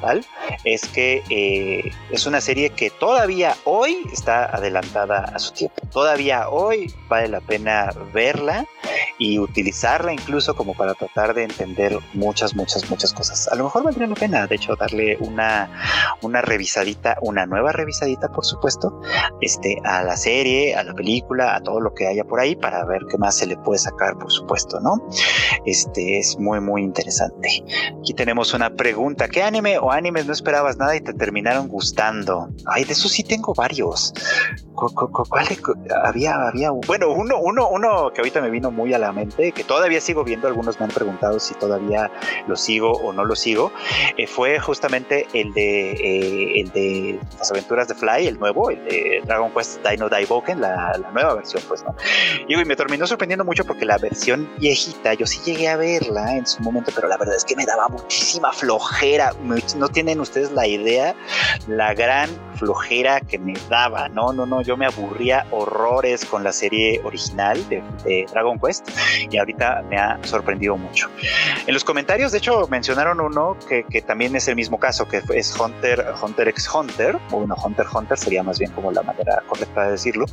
[0.00, 0.24] tal,
[0.64, 5.82] es que eh, es una serie que todavía hoy está adelantada a su tiempo.
[5.92, 8.66] Todavía hoy vale la pena verla
[9.18, 13.48] y utilizarla incluso como para tratar de entender muchas, muchas, muchas cosas.
[13.48, 15.70] A lo mejor valdría la pena, de hecho, darle una,
[16.22, 19.00] una revisadita, una nueva revisadita, por supuesto,
[19.40, 22.84] este, a la serie, a la película, a todo lo que haya por ahí para
[22.84, 25.08] ver qué más se le puede sacar, por supuesto, ¿no?
[25.64, 27.64] Este es muy, muy interesante.
[27.98, 29.28] Aquí tenemos una pregunta.
[29.28, 32.48] ¿Qué anime o animes no esperabas nada y te terminaron gustando?
[32.66, 34.12] Ay, de eso sí tengo varios.
[34.74, 35.46] ¿Cuál
[36.04, 39.64] había, había, bueno, uno, uno, uno que ahorita me vino muy a la mente, que
[39.64, 42.12] todavía sigo viendo, algunos me han preguntado si todavía
[42.46, 43.72] lo sigo o no lo sigo,
[44.16, 48.84] eh, fue justamente el de, eh, el de las aventuras de Fly, el nuevo, el
[48.84, 51.94] de Dragon Quest Dino Daiboken, la, la nueva versión, pues, ¿no?
[52.46, 56.46] Y, me terminó sorprendiendo mucho porque la versión viejita, yo sí llegué a verla en
[56.46, 59.32] su momento, pero la verdad es que me daba muchísima flojera.
[59.76, 61.14] No tienen ustedes la idea,
[61.66, 66.52] la gran flojera que me daba, no, no, no, yo me aburría horrores con la
[66.52, 67.82] serie original de,
[68.32, 68.88] Dragon Quest
[69.30, 71.08] y ahorita me ha sorprendido mucho.
[71.66, 75.22] En los comentarios, de hecho, mencionaron uno que, que también es el mismo caso, que
[75.34, 79.42] es Hunter, Hunter x Hunter, o bueno, Hunter Hunter sería más bien como la manera
[79.46, 80.26] correcta de decirlo,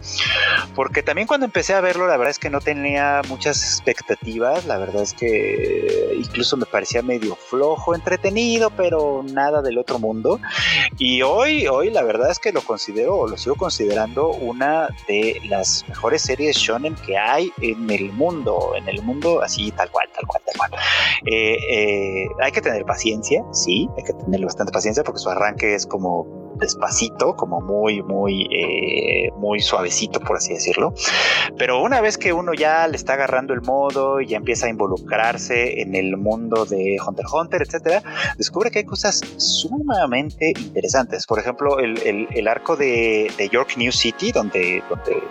[0.75, 4.77] porque también cuando empecé a verlo, la verdad es que no tenía muchas expectativas, la
[4.77, 10.39] verdad es que incluso me parecía medio flojo, entretenido, pero nada del otro mundo.
[10.97, 15.41] Y hoy, hoy la verdad es que lo considero, o lo sigo considerando una de
[15.45, 20.09] las mejores series shonen que hay en el mundo, en el mundo así tal cual,
[20.13, 20.81] tal cual, tal cual.
[21.25, 25.75] Eh, eh, hay que tener paciencia, sí, hay que tener bastante paciencia porque su arranque
[25.75, 30.93] es como despacito, como muy, muy, eh, muy suavecito, por así decirlo.
[31.57, 34.69] Pero una vez que uno ya le está agarrando el modo y ya empieza a
[34.69, 38.03] involucrarse en el mundo de Hunter x Hunter, etcétera,
[38.37, 41.25] descubre que hay cosas sumamente interesantes.
[41.25, 45.23] Por ejemplo, el, arco de, York New City, donde, donde,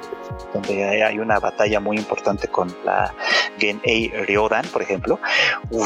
[0.52, 3.14] donde hay una batalla muy importante con la
[3.58, 5.18] Gen A Ryodan, por ejemplo,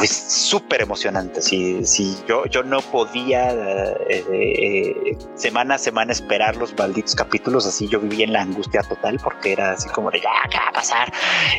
[0.02, 1.42] es súper emocionante.
[1.42, 7.64] Si, si yo, yo no podía eh, eh, semana a semana esperar los malditos capítulos,
[7.64, 10.68] así yo viví en la angustia total porque era así como de ya, ¿qué va
[10.68, 11.12] a pasar?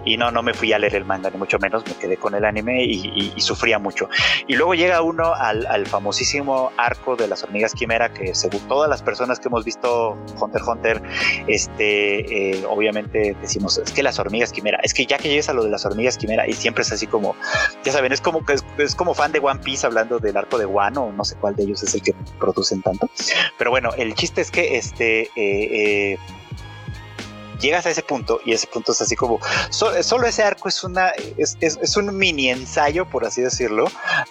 [0.06, 2.36] Y no, no me fui a leer el manga, ni mucho menos, me quedé con
[2.36, 4.10] el anime y, sufría mucho.
[4.48, 9.02] Y luego llega uno al, famosísimo arco de las hormigas quimera, que según todas las
[9.02, 11.02] personas que hemos visto Hunter Hunter,
[11.48, 15.54] este, eh, obviamente decimos, es que las hormigas quimera, es que ya que llegues a
[15.54, 17.36] lo de las hormigas quimera, y siempre es así como,
[17.84, 20.66] ya saben, es como, es, es como fan de One Piece hablando del arco de
[20.66, 23.10] Wano, no sé cuál de ellos es el que producen tanto.
[23.58, 26.18] Pero bueno, el chiste es que este eh, eh,
[27.60, 31.10] llegas a ese punto y ese punto es así como solo ese arco es una
[31.38, 33.86] es, es, un mini ensayo por así decirlo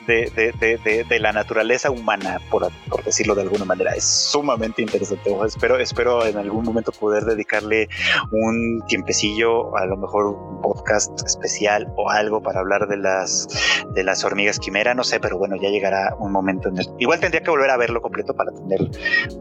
[0.06, 3.94] de, de, de, la naturaleza humana por, por, decirlo de alguna manera.
[3.94, 5.34] Es sumamente interesante.
[5.44, 7.88] Espero espero en algún momento poder dedicarle
[8.30, 13.48] un tiempecillo a lo mejor un podcast especial o algo para hablar de las
[13.94, 17.20] de las hormigas quimera no sé pero bueno ya llegará un momento en el igual
[17.20, 18.80] tendría que volver a verlo completo para tener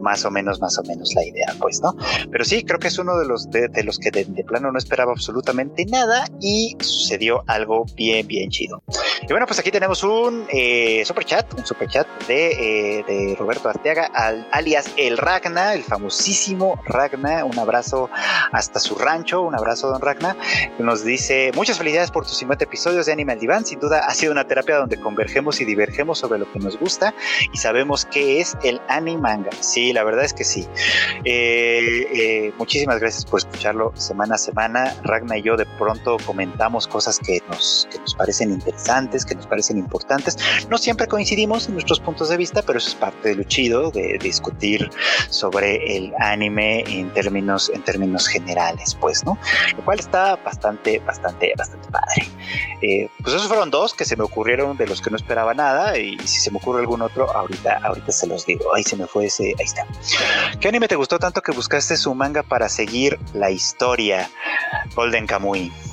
[0.02, 1.96] más o menos más o menos la idea pues no
[2.32, 4.80] pero sí creo que es uno de los de, de los que de, plano no
[4.80, 8.82] esperaba absolutamente nada y sucedió algo bien, bien chido.
[9.22, 13.70] Y bueno, pues aquí tenemos un eh, super chat, un super chat de, eh, Roberto
[13.70, 14.06] Arteaga,
[14.52, 17.46] alias el Ragna, el famosísimo Ragna.
[17.46, 18.10] Un abrazo
[18.52, 20.36] hasta su rancho, un abrazo, don Ragna.
[20.80, 23.64] Nos dice: Muchas felicidades por tus 50 episodios de Animal Divan.
[23.64, 27.14] Sin duda ha sido una terapia donde convergemos y divergemos sobre lo que nos gusta
[27.54, 29.52] y sabemos qué es el animanga.
[29.60, 30.68] Sí, la verdad es que sí.
[31.26, 34.96] Eh, muchísimas gracias por escuchar semana a semana.
[35.04, 39.48] Ragna y yo de pronto comentamos cosas que nos, que nos parecen interesantes, que nos
[39.48, 40.38] parecen importantes.
[40.70, 43.92] No siempre coincidimos en nuestros puntos de vista, pero eso es parte de lo chido
[43.92, 44.90] de discutir
[45.30, 49.38] sobre el anime en términos, en términos generales, pues, ¿no?
[49.76, 52.28] Lo cual está bastante, bastante, bastante padre.
[52.82, 55.98] Eh, pues esos fueron dos que se me ocurrieron de los que no esperaba nada
[55.98, 58.74] y, si se me ocurre algún otro, ahorita, ahorita se los digo.
[58.76, 59.86] Ahí se me fue ese, ahí está.
[60.60, 64.30] ¿Qué anime te gustó tanto que buscaste su manga para seguir la historia
[64.94, 65.87] Golden Kamuy.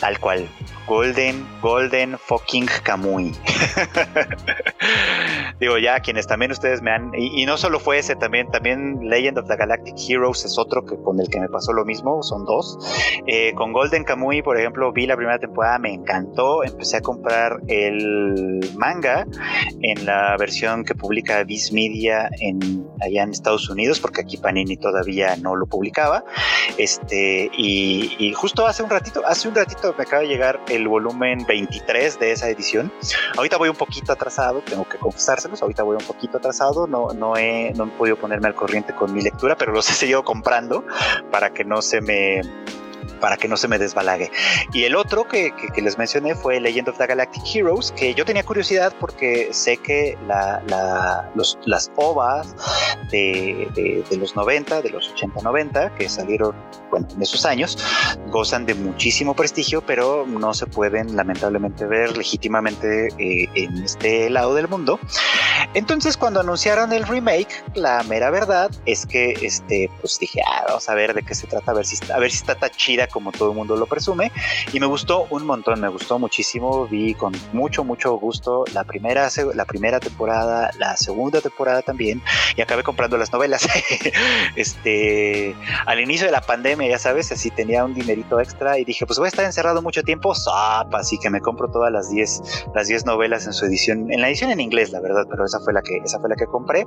[0.00, 0.48] Tal cual.
[0.86, 3.32] Golden, Golden fucking Kamui.
[5.60, 7.10] Digo, ya quienes también ustedes me han.
[7.14, 10.96] Y, no solo fue ese, también, también Legend of the Galactic Heroes es otro que
[10.96, 12.78] con el que me pasó lo mismo, son dos.
[13.26, 16.62] Eh, con Golden Kamui, por ejemplo, vi la primera temporada, me encantó.
[16.62, 19.26] Empecé a comprar el manga
[19.82, 24.76] en la versión que publica Viz Media en, allá en Estados Unidos, porque aquí Panini
[24.76, 26.24] todavía no lo publicaba.
[26.78, 30.88] Este, y, y justo hace un ratito, hace un ratito me acaba de llegar el
[30.88, 32.92] volumen 23 de esa edición.
[33.36, 37.36] Ahorita voy un poquito atrasado, tengo que confesárselos, ahorita voy un poquito atrasado, no, no,
[37.36, 40.84] he, no he podido ponerme al corriente con mi lectura, pero los he seguido comprando
[41.30, 42.40] para que no se me
[43.20, 44.30] para que no se me desbalague.
[44.72, 48.44] Y el otro que, les mencioné fue Legend of the Galactic Heroes, que yo tenía
[48.44, 52.54] curiosidad porque sé que las ovas
[53.10, 56.54] de, de, los 90, de los 80-90, que salieron
[56.90, 57.78] bueno, en esos años,
[58.30, 64.54] gozan de muchísimo prestigio, pero no se pueden lamentablemente ver legítimamente eh, en este lado
[64.54, 64.98] del mundo.
[65.74, 70.88] Entonces cuando anunciaron el remake, la mera verdad es que este, pues dije, ah, vamos
[70.88, 73.05] a ver de qué se trata, a ver si, a ver si está tan chida
[73.08, 74.32] como todo el mundo lo presume
[74.72, 79.28] y me gustó un montón, me gustó muchísimo, vi con mucho, mucho gusto la primera,
[79.54, 82.22] la primera temporada, la segunda temporada también
[82.56, 83.66] y acabé comprando las novelas.
[84.56, 85.54] este,
[85.86, 89.18] al inicio de la pandemia, ya sabes, así tenía un dinerito extra y dije, pues
[89.18, 92.42] voy a estar encerrado mucho tiempo, zapa, así que me compro todas las 10
[92.74, 95.60] las 10 novelas en su edición, en la edición en inglés, la verdad, pero esa
[95.60, 96.86] fue la que esa fue la que compré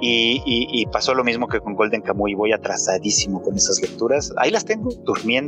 [0.00, 4.32] y, y pasó lo mismo que con Golden Kamuy, voy atrasadísimo con esas lecturas.
[4.36, 5.43] Ahí las tengo durmiendo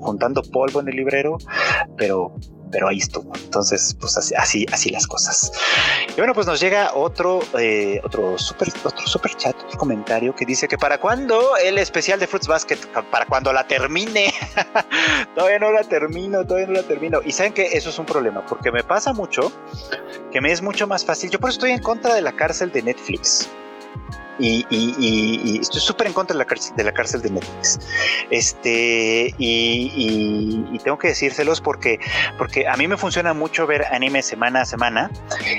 [0.00, 1.38] juntando polvo en el librero,
[1.96, 2.34] pero
[2.70, 3.32] pero ahí estuvo.
[3.34, 5.52] Entonces, pues así, así, las cosas.
[6.08, 10.46] Y bueno, pues nos llega otro, eh, otro super, otro super chat, otro comentario que
[10.46, 12.78] dice que para cuando el especial de Fruits Basket,
[13.10, 14.32] para cuando la termine.
[15.34, 17.20] todavía no la termino, todavía no la termino.
[17.24, 19.52] Y saben que eso es un problema, porque me pasa mucho
[20.30, 21.30] que me es mucho más fácil.
[21.30, 23.48] Yo por eso estoy en contra de la cárcel de Netflix
[24.40, 27.78] y, estoy súper en contra de la, cárcel, de la cárcel de Netflix.
[28.30, 32.00] Este, y, tengo que decírselos porque,
[32.38, 35.10] porque a mí me funciona mucho ver anime semana a semana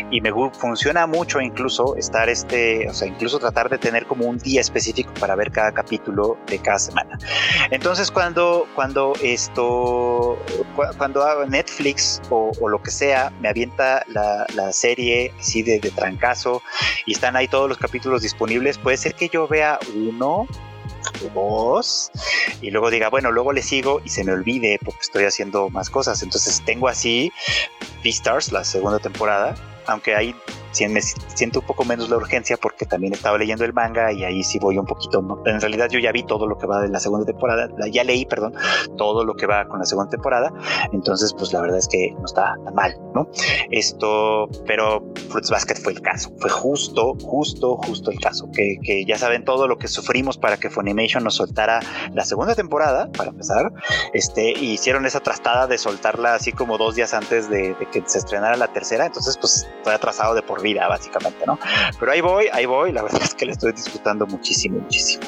[0.10, 4.40] y me funciona mucho incluso estar este, o sea, incluso tratar de tener como un
[4.40, 7.20] día específico para ver cada capítulo de cada semana.
[7.70, 10.38] Entonces, cuando, cuando esto,
[10.98, 16.62] cuando Netflix o, lo que sea me avienta la, serie así de, de trancazo
[17.06, 20.48] y están ahí todos los capítulos disponibles, puede ser que yo vea uno
[21.34, 22.12] dos
[22.62, 25.90] y luego diga, bueno, luego le sigo y se me olvide porque estoy haciendo más
[25.90, 26.22] cosas.
[26.24, 27.32] Entonces tengo así
[28.04, 29.56] Beastars, la segunda temporada,
[29.92, 30.36] aunque ahí
[30.90, 34.44] me siento un poco menos la urgencia porque también estaba leyendo el manga y ahí
[34.44, 37.00] sí voy un poquito, en realidad yo ya vi todo lo que va de la
[37.00, 38.54] segunda temporada, ya leí, perdón,
[38.98, 40.54] todo lo que va con la segunda temporada,
[40.94, 43.28] entonces pues la verdad es que no está tan mal, ¿no?
[43.70, 49.06] Esto, pero Fruits Basket fue el caso, fue justo, justo, justo el caso, que, que
[49.06, 51.82] ya saben todo lo que sufrimos para que Funimation nos soltara
[52.14, 53.72] la segunda temporada, para empezar,
[54.14, 58.56] este, hicieron esa trastada de soltarla así como dos días antes de, que se estrenara
[58.56, 61.60] la tercera, entonces pues estoy atrasado de por vida, básicamente, ¿no?
[62.00, 65.24] Pero ahí voy, ahí voy, la verdad es que le estoy disfrutando muchísimo, muchísimo.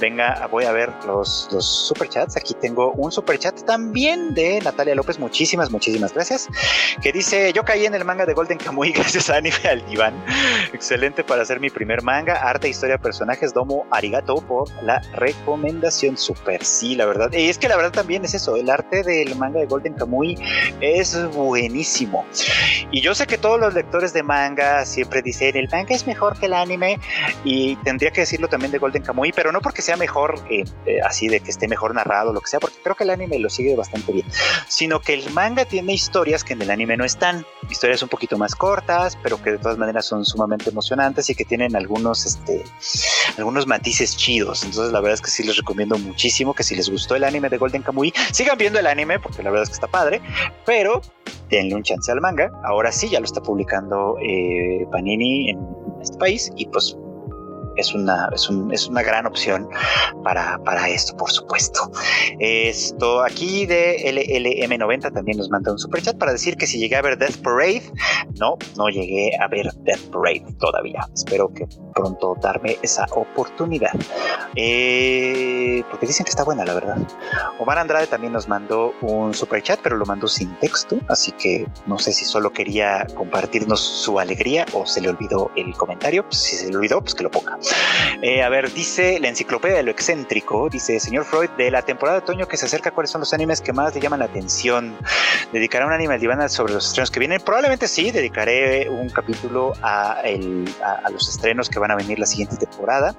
[0.00, 5.18] Venga, voy a ver los, los superchats, aquí tengo un superchat también de Natalia López,
[5.18, 6.48] muchísimas, muchísimas gracias,
[7.02, 10.14] que dice, yo caí en el manga de Golden Kamuy gracias a Anime al diván,
[10.72, 16.62] excelente para hacer mi primer manga, arte, historia, personajes, domo, arigato por la recomendación, super,
[16.62, 19.60] sí, la verdad, y es que la verdad también es eso, el arte del manga
[19.60, 20.36] de Golden Kamuy
[20.80, 22.26] es buenísimo.
[22.90, 26.38] Y yo sé que todos los lectores de manga siempre dicen el manga es mejor
[26.38, 26.98] que el anime
[27.44, 30.98] y tendría que decirlo también de Golden Kamuy, pero no porque sea mejor eh, eh,
[31.04, 33.48] así de que esté mejor narrado lo que sea, porque creo que el anime lo
[33.48, 34.26] sigue bastante bien,
[34.66, 38.36] sino que el manga tiene historias que en el anime no están, historias un poquito
[38.36, 42.64] más cortas, pero que de todas maneras son sumamente emocionantes y que tienen algunos este
[43.36, 44.64] algunos matices chidos.
[44.64, 47.48] Entonces la verdad es que sí les recomiendo muchísimo que si les gustó el anime
[47.48, 50.20] de Golden Kamuy, sigan viendo el anime porque la verdad es que está padre,
[50.66, 51.00] pero
[51.48, 52.50] denle un chance al manga.
[52.64, 53.67] Ahora sí, ya lo está publicando
[54.22, 55.58] eh, Panini en
[56.00, 56.96] este país y pues
[57.78, 59.68] es una, es, un, es una gran opción
[60.22, 61.90] para, para, esto, por supuesto.
[62.38, 66.96] Esto aquí de LLM90 también nos manda un super chat para decir que si llegué
[66.96, 67.82] a ver Death Parade,
[68.38, 71.06] no, no llegué a ver Death Parade todavía.
[71.14, 73.92] Espero que pronto darme esa oportunidad.
[74.54, 76.96] Eh, porque dicen que está buena, la verdad.
[77.58, 81.66] Omar Andrade también nos mandó un super chat, pero lo mandó sin texto, así que
[81.86, 86.24] no sé si solo quería compartirnos su alegría o se le olvidó el comentario.
[86.24, 87.58] Pues, si se le olvidó, pues que lo ponga.
[88.22, 92.18] Eh, a ver, dice la enciclopedia de lo excéntrico, dice señor Freud, de la temporada
[92.18, 94.96] de otoño que se acerca, ¿cuáles son los animes que más le llaman la atención?
[95.52, 97.40] ¿Dedicará un anime al diván sobre los estrenos que vienen?
[97.40, 100.22] Probablemente sí, dedicaré un capítulo a,
[101.12, 103.14] los estrenos que van a venir la siguiente temporada.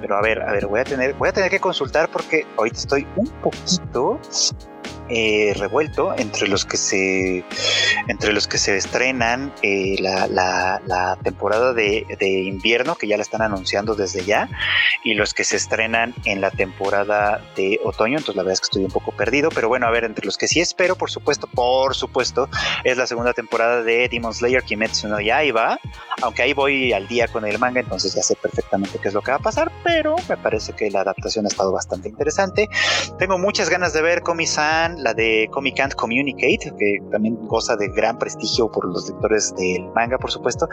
[0.00, 2.78] Pero a ver, a ver, voy a tener, voy a tener que consultar porque ahorita
[2.78, 4.20] estoy un poquito
[5.08, 7.44] eh, revuelto entre los que se
[8.08, 13.42] entre los que se estrenan eh, la, la, temporada de, invierno que ya la están
[13.42, 14.48] anunciando desde ya
[15.04, 18.18] y los que se estrenan en la temporada de otoño.
[18.18, 20.36] Entonces la verdad es que estoy un poco perdido pero bueno a ver entre los
[20.36, 22.48] que sí espero por supuesto por supuesto
[22.84, 25.78] es la segunda temporada de Demon Slayer Kimetsu no Yaiba.
[26.22, 29.22] Aunque ahí voy al día con el manga entonces ya sé perfectamente qué es lo
[29.22, 32.68] que va a pasar pero me parece que la adaptación ha estado bastante interesante.
[33.18, 37.88] Tengo muchas ganas de ver Komi-san la de Comic Can't Communicate, que también goza de
[37.88, 40.68] gran prestigio por los lectores del manga, por supuesto,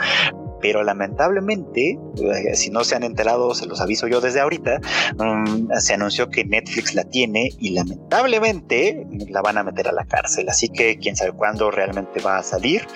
[0.63, 4.79] pero lamentablemente, eh, si no se han enterado, se los aviso yo desde ahorita,
[5.17, 10.05] mm, se anunció que Netflix la tiene y lamentablemente la van a meter a la
[10.05, 12.87] cárcel, así que quién sabe cuándo realmente va a salir,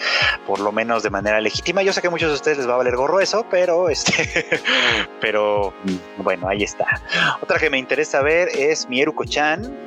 [0.47, 1.84] por lo menos de manera legítima.
[1.84, 4.45] Yo sé que a muchos de ustedes les va a valer gorro eso, pero este,
[5.20, 6.86] pero mm, bueno, ahí está.
[7.41, 9.78] Otra que me interesa ver es Mieruko-chan,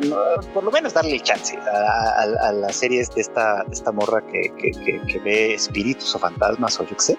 [0.53, 5.19] por lo menos darle el chance a, las series de esta, esta morra que, que,
[5.21, 7.19] ve espíritus o fantasmas o yo qué sé.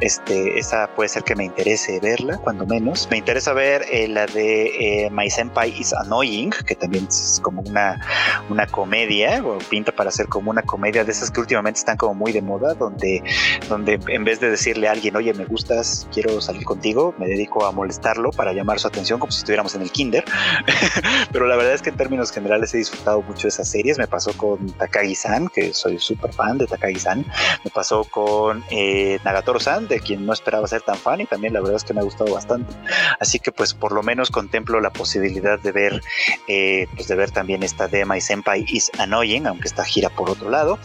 [0.00, 3.08] Este, esa puede ser que me interese verla, cuando menos.
[3.10, 7.62] Me interesa ver eh, la de eh, My Senpai is Annoying, que también es como
[7.62, 8.00] una,
[8.50, 12.14] una comedia, o pinta para ser como una comedia de esas que últimamente están como
[12.14, 13.22] muy de moda, donde,
[13.68, 17.64] donde en vez de decirle a alguien, oye, me gustas, quiero salir contigo, me dedico
[17.64, 20.24] a molestarlo para llamar su atención como si estuviéramos en el kinder.
[21.32, 23.98] Pero la verdad es que en términos generales he disfrutado mucho de esas series.
[23.98, 27.24] Me pasó con Takagi-san, que soy súper fan de Takagi-san.
[27.64, 31.60] Me pasó con eh, Nagatoro-san, de quien no esperaba ser tan fan y también la
[31.60, 32.74] verdad es que me ha gustado bastante.
[33.20, 36.02] Así que pues por lo menos contemplo la posibilidad de ver,
[36.48, 40.30] eh, pues de ver también esta de My Senpai is Annoying, aunque esta gira por
[40.30, 40.78] otro lado.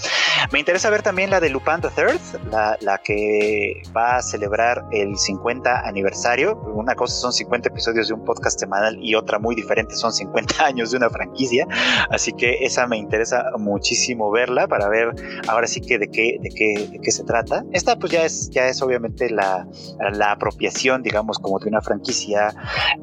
[0.51, 2.19] Me interesa ver también la de Lupin Third,
[2.51, 6.55] la, la que va a celebrar el 50 aniversario.
[6.73, 10.65] Una cosa son 50 episodios de un podcast semanal y otra muy diferente son 50
[10.65, 11.67] años de una franquicia.
[12.09, 15.13] Así que esa me interesa muchísimo verla para ver
[15.47, 17.63] ahora sí que de qué, de qué, de qué se trata.
[17.71, 18.90] Esta pues ya es, ya es obviamente
[19.29, 19.67] la,
[20.11, 22.53] la, apropiación, digamos, como de una franquicia,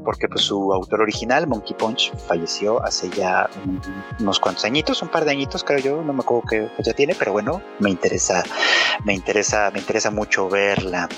[0.05, 3.49] porque pues su autor original, Monkey Punch, falleció hace ya
[4.21, 7.15] unos cuantos añitos, un par de añitos creo yo, no me acuerdo qué ya tiene,
[7.15, 8.43] pero bueno, me interesa,
[9.05, 11.09] me interesa, me interesa mucho verla.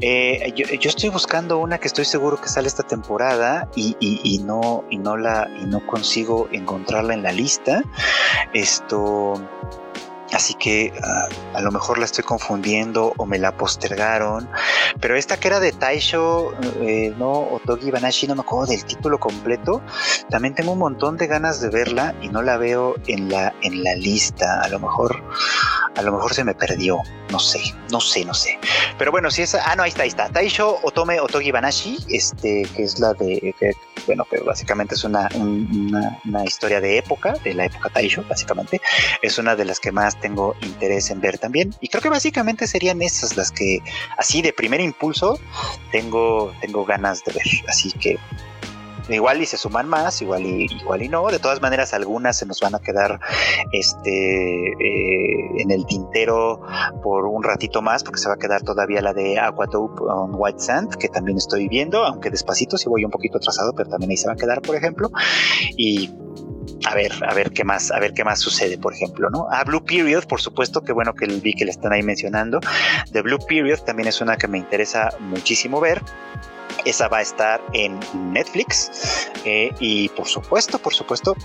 [0.00, 4.84] Eh, yo, estoy buscando una que estoy seguro que sale esta temporada y, y, no,
[4.90, 7.82] y no la, y no consigo encontrarla en la lista.
[8.52, 9.34] Esto
[10.32, 14.48] Así que ah, a lo mejor la estoy confundiendo o me la postergaron.
[15.00, 19.18] Pero esta que era de Taisho, eh, no, Otogi Banashi, no me acuerdo del título
[19.18, 19.82] completo.
[20.28, 23.84] También tengo un montón de ganas de verla y no la veo en la, en
[23.84, 24.62] la lista.
[24.62, 25.22] A lo mejor,
[25.94, 27.00] a lo mejor se me perdió.
[27.30, 27.60] No sé,
[27.90, 28.58] no sé, no sé.
[28.98, 29.62] Pero bueno, si esa.
[29.70, 30.28] Ah, no, ahí está, ahí está.
[30.28, 33.54] Taisho Otome Otogi Banashi, este, que es la de.
[34.06, 38.80] Bueno, que básicamente es una, una, una historia de época, de la época Taisho, básicamente.
[39.22, 41.74] Es una de las que más tengo interés en ver también.
[41.80, 43.80] Y creo que básicamente serían esas las que,
[44.16, 45.38] así de primer impulso,
[45.90, 47.46] tengo, tengo ganas de ver.
[47.68, 48.18] Así que
[49.08, 51.26] igual y se suman más, igual y, igual y no.
[51.28, 53.20] De todas maneras, algunas se nos van a quedar
[53.72, 56.60] este, eh, en el tintero
[57.02, 60.32] por un ratito más, porque se va a quedar todavía la de Aqua Dope on
[60.34, 64.10] White Sand, que también estoy viendo, aunque despacito, si voy un poquito atrasado, pero también
[64.10, 65.10] ahí se va a quedar, por ejemplo.
[65.76, 66.10] Y
[66.86, 69.46] a ver, a ver qué más, a ver qué más sucede, por ejemplo, ¿no?
[69.50, 72.60] A Blue Period, por supuesto, que bueno que vi que le están ahí mencionando.
[73.12, 76.02] The Blue Period también es una que me interesa muchísimo ver.
[76.86, 78.00] Esa va a estar en
[78.32, 81.36] Netflix eh, y por supuesto, por supuesto,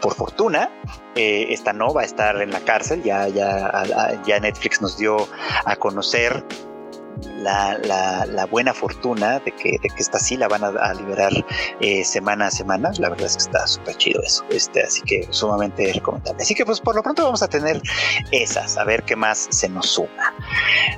[0.00, 0.70] por fortuna,
[1.16, 3.02] eh, esta no va a estar en la cárcel.
[3.02, 5.28] Ya, ya, ya Netflix nos dio
[5.64, 6.44] a conocer
[7.36, 7.78] la,
[8.26, 11.32] la, buena fortuna de que, de que esta sí la van a, liberar
[11.80, 12.90] eh, semana a semana.
[12.98, 14.44] La verdad es que está súper chido eso.
[14.50, 16.42] Este, así que sumamente recomendable.
[16.42, 17.80] Así que pues por lo pronto vamos a tener
[18.30, 20.34] esas, a ver qué más se nos suma.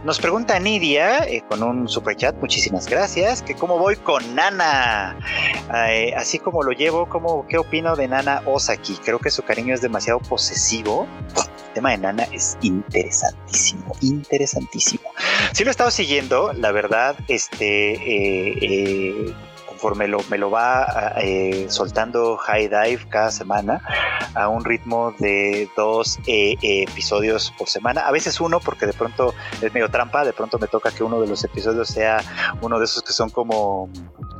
[0.05, 5.19] Nos pregunta Nidia eh, con un super chat, muchísimas gracias, que cómo voy con Nana.
[5.89, 8.97] Eh, así como lo llevo, ¿cómo, ¿qué opino de Nana Osaki?
[9.05, 11.07] Creo que su cariño es demasiado posesivo.
[11.75, 15.11] Tema de Nana es interesantísimo, interesantísimo.
[15.53, 19.35] Sí lo he estado siguiendo, la verdad, este, eh, eh,
[19.67, 23.81] conforme lo, me lo va eh, soltando High Dive cada semana
[24.35, 29.73] a un ritmo de dos episodios por semana, a veces uno porque de pronto es
[29.73, 32.21] medio trampa, de pronto me toca que uno de los episodios sea
[32.61, 33.89] uno de esos que son como,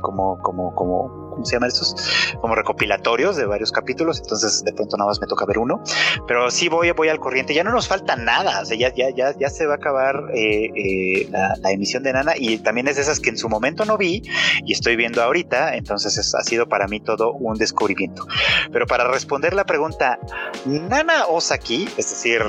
[0.01, 1.95] como, como, como ¿cómo se llaman estos?
[2.39, 5.81] Como recopilatorios de varios capítulos, entonces de pronto nada más me toca ver uno,
[6.27, 9.09] pero sí voy, voy al corriente, ya no nos falta nada, o sea, ya, ya,
[9.09, 12.97] ya, ya se va a acabar eh, eh, la, emisión de Nana y también es
[12.97, 14.21] de esas que en su momento no vi
[14.65, 18.27] y estoy viendo ahorita, entonces ha sido para mí todo un descubrimiento.
[18.71, 20.19] Pero para responder la pregunta,
[20.65, 22.41] Nana Osaki, es decir,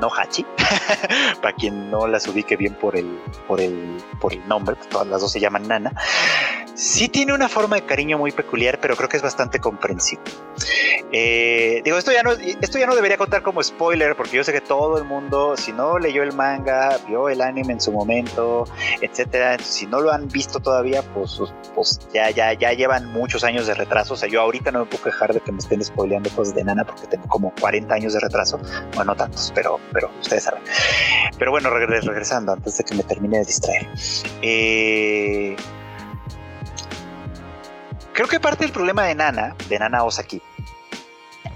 [0.00, 0.44] no Hachi,
[1.42, 5.06] para quien no las ubique bien por el, por el, por el nombre, pues todas
[5.06, 5.92] las dos se llaman Nana,
[6.80, 10.32] sí tiene una forma de cariño muy peculiar, pero creo que es bastante comprensible.
[11.12, 14.52] Eh, digo, esto ya, no, esto ya no debería contar como spoiler, porque yo sé
[14.52, 18.64] que todo el mundo, si no leyó el manga, vio el anime en su momento,
[19.00, 21.40] etcétera, si no lo han visto todavía, pues,
[21.74, 24.14] pues ya, ya, ya llevan muchos años de retraso.
[24.14, 26.64] O sea, yo ahorita no me puedo quejar de que me estén spoileando cosas de
[26.64, 28.58] Nana porque tengo como 40 años de retraso.
[28.94, 30.62] Bueno, no tantos, pero, pero ustedes saben.
[31.38, 33.88] Pero bueno, regresando antes de que me termine de distraer.
[34.42, 35.56] Eh,
[38.12, 40.42] creo que parte del problema de Nana, de Nana Osaki,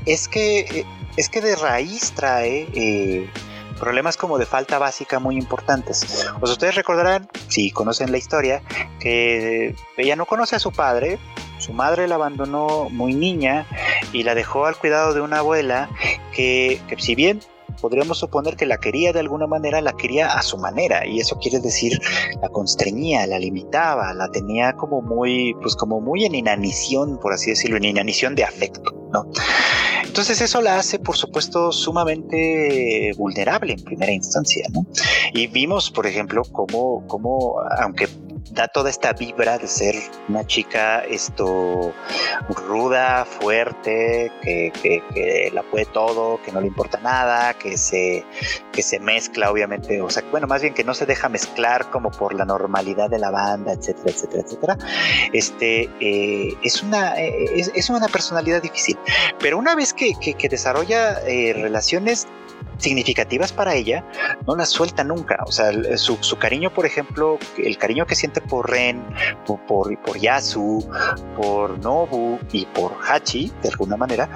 [0.06, 3.30] es que, eh, es que de raíz trae eh,
[3.78, 6.26] problemas como de falta básica muy importantes.
[6.38, 8.62] Pues ustedes recordarán, si conocen la historia,
[9.00, 11.18] que ella no conoce a su padre,
[11.58, 13.66] su madre la abandonó muy niña
[14.12, 15.88] y la dejó al cuidado de una abuela
[16.32, 17.40] que, que si bien
[17.80, 21.38] podríamos suponer que la quería de alguna manera, la quería a su manera, y eso
[21.38, 22.00] quiere decir
[22.40, 27.50] la constreñía, la limitaba, la tenía como muy, pues como muy en inanición, por así
[27.50, 29.26] decirlo, en inanición de afecto, ¿no?
[30.04, 34.86] Entonces eso la hace, por supuesto, sumamente vulnerable en primera instancia, ¿no?
[35.32, 38.08] Y vimos, por ejemplo, cómo, cómo aunque
[38.50, 39.94] da toda esta vibra de ser
[40.28, 41.92] una chica esto
[42.48, 48.24] ruda, fuerte, que, que, la puede todo, que no le importa nada, que se,
[48.72, 52.10] que se mezcla obviamente, o sea, bueno, más bien que no se deja mezclar como
[52.10, 54.78] por la normalidad de la banda, etcétera, etcétera, etcétera.
[55.32, 58.98] Este, eh, es, una, eh, es, es, una personalidad difícil,
[59.38, 62.26] pero una vez que, que desarrolla eh, relaciones
[62.78, 64.04] significativas para ella,
[64.46, 65.42] no las suelta nunca.
[65.46, 69.02] O sea, su, su cariño, por ejemplo, el cariño que siente por Ren,
[69.46, 70.86] por, por, Yasu,
[71.36, 74.28] por Nobu y por Hachi, de alguna manera,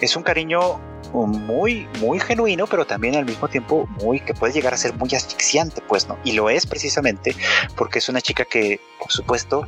[0.00, 0.80] es un cariño
[1.12, 5.10] muy, muy genuino, pero también al mismo tiempo muy que puede llegar a ser muy
[5.14, 6.18] asfixiante, pues, ¿no?
[6.24, 7.36] Y lo es precisamente
[7.76, 9.66] porque es una chica que, por supuesto,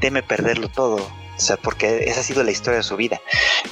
[0.00, 0.96] teme perderlo todo.
[0.96, 3.20] O sea, porque esa ha sido la historia de su vida.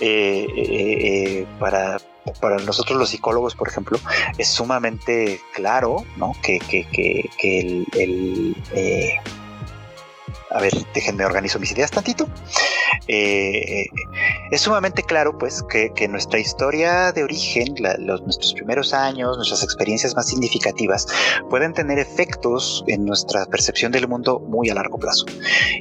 [0.00, 1.98] Eh, eh, eh, para,
[2.40, 3.98] para nosotros los psicólogos, por ejemplo,
[4.38, 6.32] es sumamente claro, ¿no?
[6.42, 8.56] Que, que, que, que el, el
[10.54, 12.28] a ver, déjenme organizo mis ideas tantito.
[13.08, 13.86] Eh,
[14.50, 20.14] es sumamente claro, pues, que, nuestra historia de origen, los, nuestros primeros años, nuestras experiencias
[20.14, 21.06] más significativas,
[21.48, 25.24] pueden tener efectos en nuestra percepción del mundo muy a largo plazo.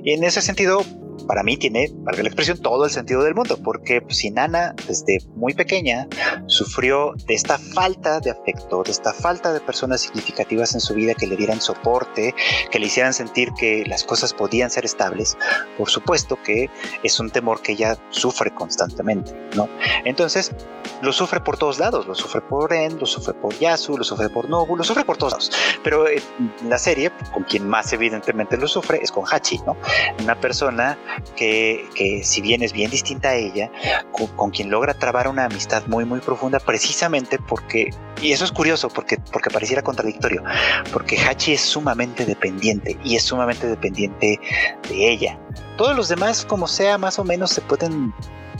[0.03, 0.83] Y en ese sentido,
[1.31, 4.75] para mí tiene, valga la expresión, todo el sentido del mundo, porque pues, si Nana
[4.85, 6.09] desde muy pequeña
[6.47, 11.13] sufrió de esta falta de afecto, de esta falta de personas significativas en su vida
[11.13, 12.35] que le dieran soporte,
[12.69, 15.37] que le hicieran sentir que las cosas podían ser estables,
[15.77, 16.69] por supuesto que
[17.01, 19.69] es un temor que ella sufre constantemente, ¿no?
[20.03, 20.51] Entonces,
[21.01, 24.27] lo sufre por todos lados, lo sufre por Ren, lo sufre por Yasu, lo sufre
[24.27, 25.51] por Nobu, lo sufre por todos lados,
[25.81, 26.21] pero en
[26.67, 29.77] la serie, con quien más evidentemente lo sufre es con Hachi, ¿no?
[30.21, 30.97] Una persona
[31.35, 33.71] que, si bien es bien distinta a ella,
[34.11, 37.89] con, quien logra trabar una amistad muy muy profunda precisamente porque,
[38.21, 40.43] y eso es curioso porque, porque pareciera contradictorio,
[40.91, 44.39] porque Hachi es sumamente dependiente y es sumamente dependiente
[44.89, 45.39] de ella.
[45.77, 48.13] Todos los demás, como sea, más o menos se pueden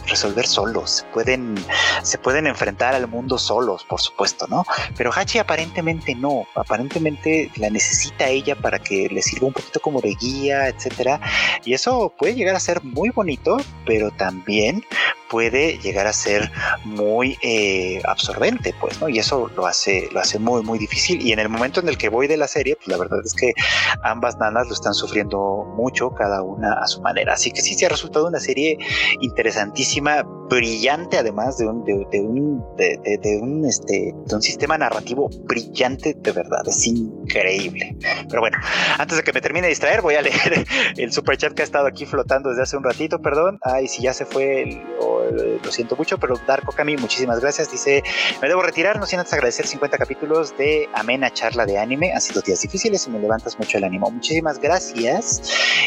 [0.08, 1.56] resolver solos, pueden,
[2.04, 4.66] se pueden enfrentar al mundo solos, por supuesto, ¿no?
[4.98, 10.02] Pero Hachi aparentemente no, aparentemente la necesita ella para que le sirva un poquito como
[10.02, 11.20] de guía, etcétera.
[11.66, 14.84] Y eso puede llegar a ser muy bonito, pero también
[15.32, 16.52] puede llegar a ser
[16.84, 19.08] muy eh, absorbente, pues, ¿no?
[19.08, 21.26] Y eso lo hace, lo hace muy, muy difícil.
[21.26, 23.34] Y en el momento en el que voy de la serie, pues la verdad es
[23.34, 23.54] que
[24.04, 27.34] ambas nanas lo están sufriendo mucho, cada una a su manera.
[27.34, 28.78] Así que sí, se ha resultado una serie
[29.22, 36.14] interesantísima, brillante, además de un, de, un, de, un, este, de un sistema narrativo brillante,
[36.14, 37.96] de verdad, es increíble.
[38.30, 38.58] Pero bueno,
[38.98, 40.66] antes de que me termine de distraer, voy a leer
[40.98, 43.60] el super chat que ha estado aquí flotando desde hace un ratito, perdón.
[43.62, 44.84] Ay, si ya se fue el
[45.32, 47.72] lo siento mucho, pero Darko Kami, muchísimas gracias.
[47.72, 48.04] Dice,
[48.42, 52.12] me debo retirar, no sin antes agradecer 50 capítulos de amena charla de anime.
[52.14, 54.10] Han sido días difíciles y me levantas mucho el ánimo.
[54.12, 55.42] Muchísimas gracias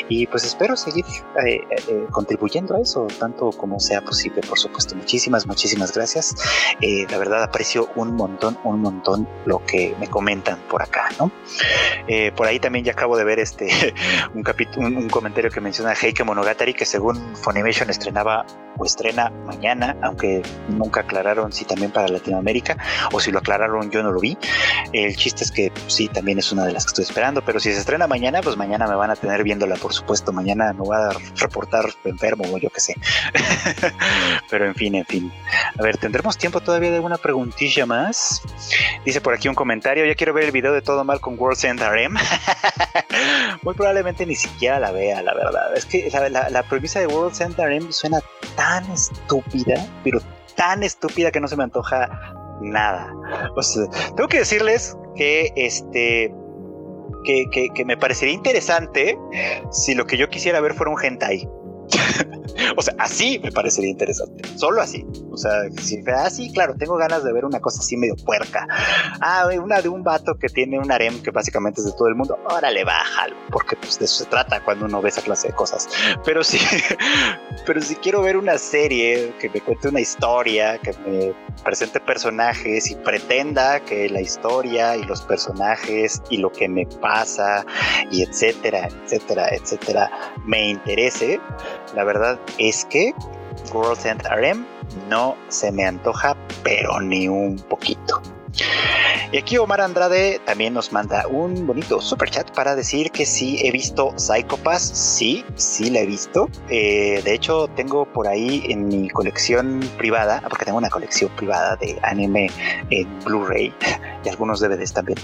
[0.08, 1.04] y pues espero seguir
[1.44, 4.94] eh, eh, contribuyendo a eso, tanto como sea posible, por supuesto.
[4.94, 6.34] Muchísimas, muchísimas gracias.
[6.80, 11.30] Eh, la verdad aprecio un montón, un montón lo que me comentan por acá, ¿no?
[12.36, 13.94] por ahí también ya acabo de ver este
[14.34, 14.44] un,
[14.76, 18.44] un, un comentario que menciona Heike Monogatari que según Funimation estrenaba
[18.78, 22.76] o estrena mañana, aunque nunca aclararon si también para Latinoamérica
[23.12, 24.36] o si lo aclararon yo no lo vi.
[24.92, 27.72] El chiste es que sí, también es una de las que estoy esperando, pero si
[27.72, 30.32] se estrena mañana, pues mañana me van a tener viéndola, por supuesto.
[30.32, 32.94] Mañana me voy a reportar enfermo o yo qué sé.
[34.50, 35.32] pero en fin, en fin.
[35.78, 38.42] A ver, ¿tendremos tiempo todavía de una preguntilla más?
[39.04, 41.64] Dice por aquí un comentario, ya quiero ver el video de Todo Mal con World
[41.64, 42.16] End RM.
[43.62, 45.76] Muy probablemente ni siquiera la vea, la verdad.
[45.76, 48.20] Es que la, premisa de World End RM suena
[48.56, 48.84] tan
[49.24, 50.20] estúpida, pero
[50.56, 52.08] tan estúpida que no se me antoja
[52.60, 53.12] nada.
[54.16, 56.32] Tengo que decirles que este.
[57.24, 59.16] Que, que, que me parecería interesante
[59.70, 61.48] si lo que yo quisiera ver fuera un hentai.
[62.76, 64.48] o sea, así me parecería interesante.
[64.56, 65.04] Solo así.
[65.30, 68.66] O sea, si ah, claro, tengo ganas de ver una cosa así medio puerca.
[69.20, 72.14] Ah, una de un vato que tiene un harem que básicamente es de todo el
[72.14, 72.38] mundo.
[72.50, 73.36] Órale, bájalo.
[73.50, 75.88] Porque pues de eso se trata cuando uno ve esa clase de cosas.
[76.24, 76.58] Pero sí,
[77.66, 82.90] pero si quiero ver una serie que me cuente una historia, que me presente personajes
[82.90, 87.64] y pretenda que la historia y los personajes y lo que me pasa
[88.10, 90.10] y etcétera, etcétera, etcétera,
[90.46, 91.40] me interese,
[91.94, 93.12] la verdad es que
[93.72, 94.66] World End RM
[95.08, 98.20] no se me antoja, pero ni un poquito.
[99.34, 103.58] Y aquí Omar Andrade también nos manda un bonito super chat para decir que sí
[103.66, 104.80] he visto Psychopass.
[104.80, 106.48] Sí, sí la he visto.
[106.68, 111.74] Eh, de hecho, tengo por ahí en mi colección privada, porque tengo una colección privada
[111.74, 112.48] de anime
[112.90, 113.74] en Blu-ray
[114.24, 115.18] y algunos DVDs también.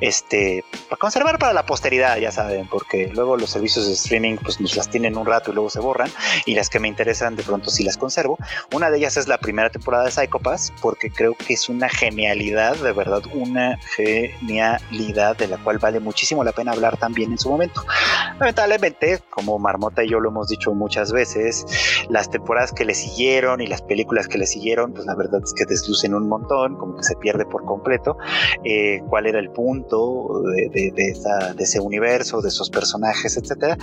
[0.00, 4.60] Este, para conservar para la posteridad, ya saben, porque luego los servicios de streaming pues
[4.60, 6.12] nos las tienen un rato y luego se borran.
[6.46, 8.38] Y las que me interesan de pronto sí las conservo.
[8.72, 12.76] Una de ellas es la primera temporada de Psychopass, porque creo que es una genialidad,
[12.76, 17.48] de verdad, una genialidad de la cual vale muchísimo la pena hablar también en su
[17.48, 17.82] momento.
[18.38, 21.64] Lamentablemente, como Marmota y yo lo hemos dicho muchas veces,
[22.08, 25.52] las temporadas que le siguieron y las películas que le siguieron, pues la verdad es
[25.54, 28.16] que deslucen un montón, como que se pierde por completo
[28.64, 30.92] eh, cuál era el punto de,
[31.58, 33.76] ese universo, de esos personajes, etcétera.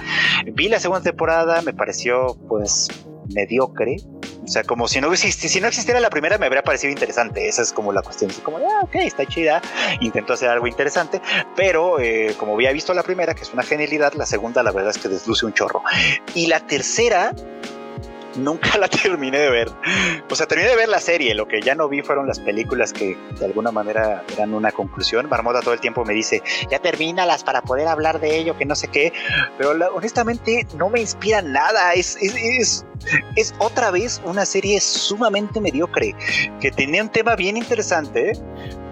[0.53, 2.89] Vi la segunda temporada, me pareció pues
[3.33, 3.97] mediocre.
[4.43, 7.47] O sea, como si no, existiera la primera, me habría parecido interesante.
[7.47, 8.29] Esa es como la cuestión.
[8.29, 9.61] Así como, ah, ok, está chida.
[10.01, 11.19] Intento hacer algo interesante.
[11.55, 14.91] Pero eh, como había visto la primera, que es una genialidad, la segunda, la verdad
[14.91, 15.81] es que desluce un chorro.
[16.35, 17.33] Y la tercera,
[18.37, 19.71] nunca la terminé de ver.
[20.29, 22.93] O sea, terminé de ver la serie, lo que ya no vi fueron las películas
[22.93, 25.27] que de alguna manera eran una conclusión.
[25.29, 28.75] Marmota todo el tiempo me dice, ya termínalas para poder hablar de ello, que no
[28.75, 29.13] sé qué,
[29.57, 32.85] pero honestamente no me inspira nada, es, es,
[33.35, 36.15] es, otra vez una serie sumamente mediocre,
[36.59, 38.33] que tenía un tema bien interesante,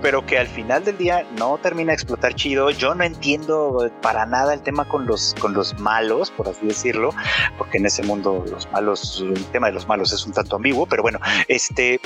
[0.04, 2.70] pero que al final del día no termina de explotar chido.
[2.72, 7.12] Yo no entiendo para nada el tema con los, con los malos, por así decirlo,
[7.58, 10.86] porque en ese mundo los malos, el tema de los malos es un tanto ambiguo,
[10.86, 12.02] pero bueno, este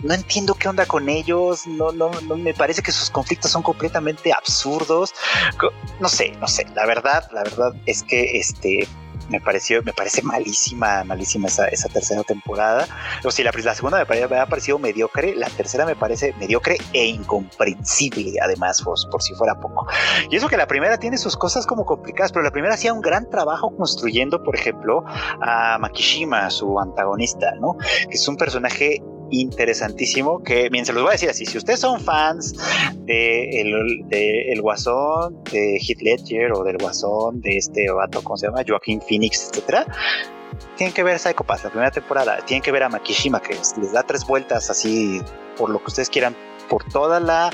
[0.00, 3.62] no entiendo qué onda con ellos, no, no, no me parece que sus conflictos son
[3.62, 5.14] completamente absurdos.
[6.00, 6.66] No sé, no sé.
[6.74, 8.88] La verdad, la verdad es que este
[9.28, 12.86] me pareció, me parece malísima, malísima esa, esa tercera temporada.
[13.24, 17.06] O sea, la, segunda me, me, ha parecido mediocre, la tercera me parece mediocre e
[17.06, 19.86] incomprensible, además, por si fuera poco.
[20.30, 23.00] Y eso que la primera tiene sus cosas como complicadas, pero la primera hacía un
[23.00, 25.04] gran trabajo construyendo, por ejemplo,
[25.40, 27.76] a Makishima, su antagonista, ¿no?
[27.78, 31.80] Que es un personaje interesantísimo que, bien, se los voy a decir así, si ustedes
[31.80, 32.54] son fans
[33.04, 38.62] de el, Guasón, de Heath Ledger o del Guasón, de este vato, ¿cómo se llama?
[38.66, 39.86] Joaquín Phoenix, etcétera,
[40.76, 43.92] tienen que ver Psycho Pass, la primera temporada, tienen que ver a Makishima, que les
[43.92, 45.20] da tres vueltas así
[45.56, 46.36] por lo que ustedes quieran
[46.68, 47.50] por toda la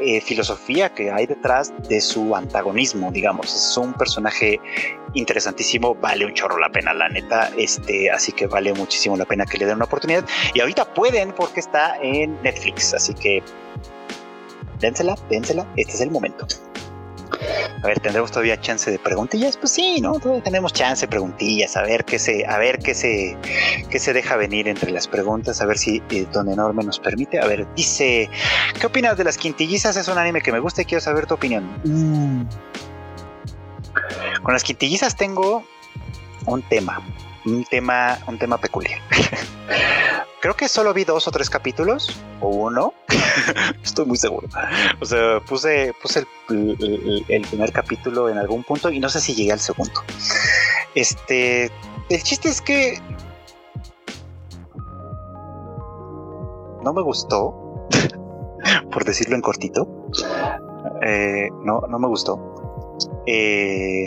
[0.00, 3.54] eh, filosofía que hay detrás de su antagonismo, digamos.
[3.54, 4.60] Es un personaje
[5.14, 9.46] interesantísimo, vale un chorro la pena, la neta, este, así que vale muchísimo la pena
[9.46, 10.24] que le den una oportunidad.
[10.54, 13.42] Y ahorita pueden porque está en Netflix, así que
[14.80, 16.46] dénsela, dénsela, este es el momento.
[17.82, 19.56] A ver, ¿tendremos todavía chance de preguntillas?
[19.56, 20.18] Pues sí, ¿no?
[20.18, 23.36] Todavía tenemos chance de preguntillas, a ver qué se, a ver qué se,
[23.90, 27.38] qué se deja venir entre las preguntas, a ver si eh, Don Enorme nos permite.
[27.38, 28.30] A ver, dice,
[28.80, 29.96] ¿qué opinas de las quintillizas?
[29.96, 31.64] Es un anime que me gusta y quiero saber tu opinión.
[31.84, 32.42] Mm.
[34.42, 35.64] Con las quintillizas tengo
[36.46, 37.02] un tema,
[37.46, 39.00] un tema, un tema peculiar.
[40.40, 42.92] Creo que solo vi dos o tres capítulos, o uno,
[43.82, 44.46] estoy muy seguro.
[45.00, 49.52] O sea, puse, puse el, primer capítulo en algún punto y no sé si llegué
[49.52, 50.02] al segundo.
[50.94, 51.70] Este,
[52.10, 53.00] el chiste es que
[56.84, 57.88] no me gustó,
[58.92, 59.88] por decirlo en cortito.
[61.02, 62.94] Eh, no, no me gustó.
[63.26, 64.06] Eh,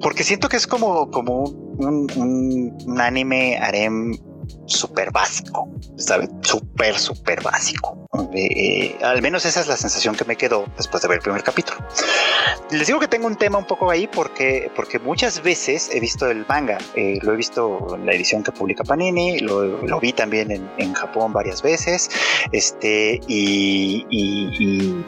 [0.00, 4.16] porque siento que es como, como un, anime harem
[4.66, 6.30] súper básico, ¿sabes?
[6.42, 8.08] Súper, súper básico.
[8.34, 11.42] Eh, al menos esa es la sensación que me quedó después de ver el primer
[11.42, 11.78] capítulo.
[12.70, 16.30] Les digo que tengo un tema un poco ahí porque, porque muchas veces he visto
[16.30, 16.78] el manga.
[16.94, 21.32] Eh, lo he visto en la edición que publica Panini, lo, vi también en, Japón
[21.32, 22.10] varias veces.
[22.52, 25.04] Este, y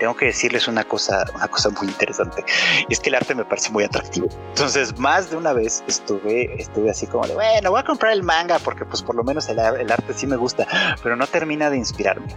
[0.00, 2.42] tengo que decirles una cosa, una cosa muy interesante.
[2.88, 4.28] Y es que el arte me parece muy atractivo.
[4.48, 8.22] Entonces, más de una vez estuve, estuve así como de, bueno, voy a comprar el
[8.22, 10.66] manga porque pues por lo menos el, arte sí me gusta,
[11.02, 12.34] pero no termina de inspirarme.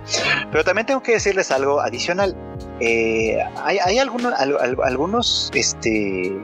[0.51, 2.35] Pero también tengo que decirles algo adicional.
[2.81, 6.37] Eh, hay, hay algunos, algunos, este,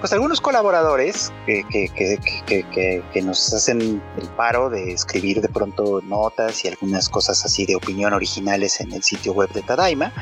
[0.00, 6.68] pues algunos colaboradores que, que, nos hacen el paro de escribir de pronto notas y
[6.68, 10.12] algunas cosas así de opinión originales en el sitio web de Tadaima.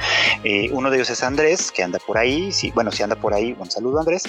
[0.45, 3.55] Eh, uno de ellos es Andrés, que anda por ahí, bueno, si anda por ahí,
[3.59, 4.23] un saludo Andrés,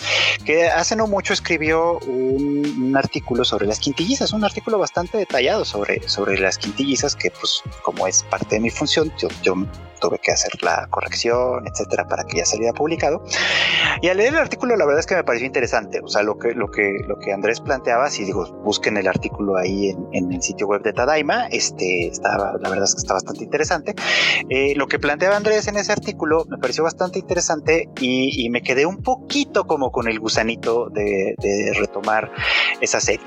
[0.44, 6.08] que hace no mucho escribió un, artículo sobre las quintillizas, un artículo bastante detallado sobre,
[6.08, 9.56] sobre las quintillizas, que pues como es parte de mi función, yo, yo
[10.00, 13.24] tuve que hacer la corrección, etcétera, para que ya saliera publicado.
[14.02, 16.02] Y al leer el artículo, la verdad es que me pareció interesante.
[16.04, 19.58] O sea, lo que, lo que, lo que Andrés planteaba, si digo, busquen el artículo
[19.58, 23.44] ahí en, el sitio web de Tadaima, este, estaba, la verdad es que está bastante
[23.44, 23.96] interesante.
[24.50, 28.86] Eh, lo que planteaba Andrés en ese artículo me pareció bastante interesante y, me quedé
[28.86, 32.32] un poquito como con el gusanito de, de retomar
[32.80, 33.26] esa serie.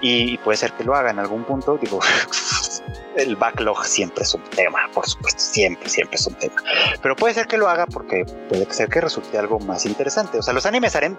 [0.00, 1.98] Y puede ser que lo haga en algún punto, digo,
[3.16, 6.62] el backlog siempre es un tema, por supuesto, siempre, siempre es un tema.
[7.02, 10.38] Pero puede ser que lo haga porque puede ser que resulte algo más interesante.
[10.38, 11.16] O sea, los animes harem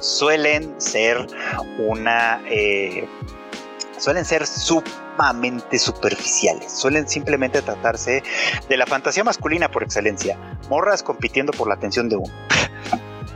[0.00, 1.26] suelen ser
[1.78, 2.42] una...
[2.48, 3.08] Eh,
[3.98, 8.24] suelen ser sumamente superficiales, suelen simplemente tratarse
[8.68, 10.36] de la fantasía masculina por excelencia,
[10.68, 12.32] morras compitiendo por la atención de uno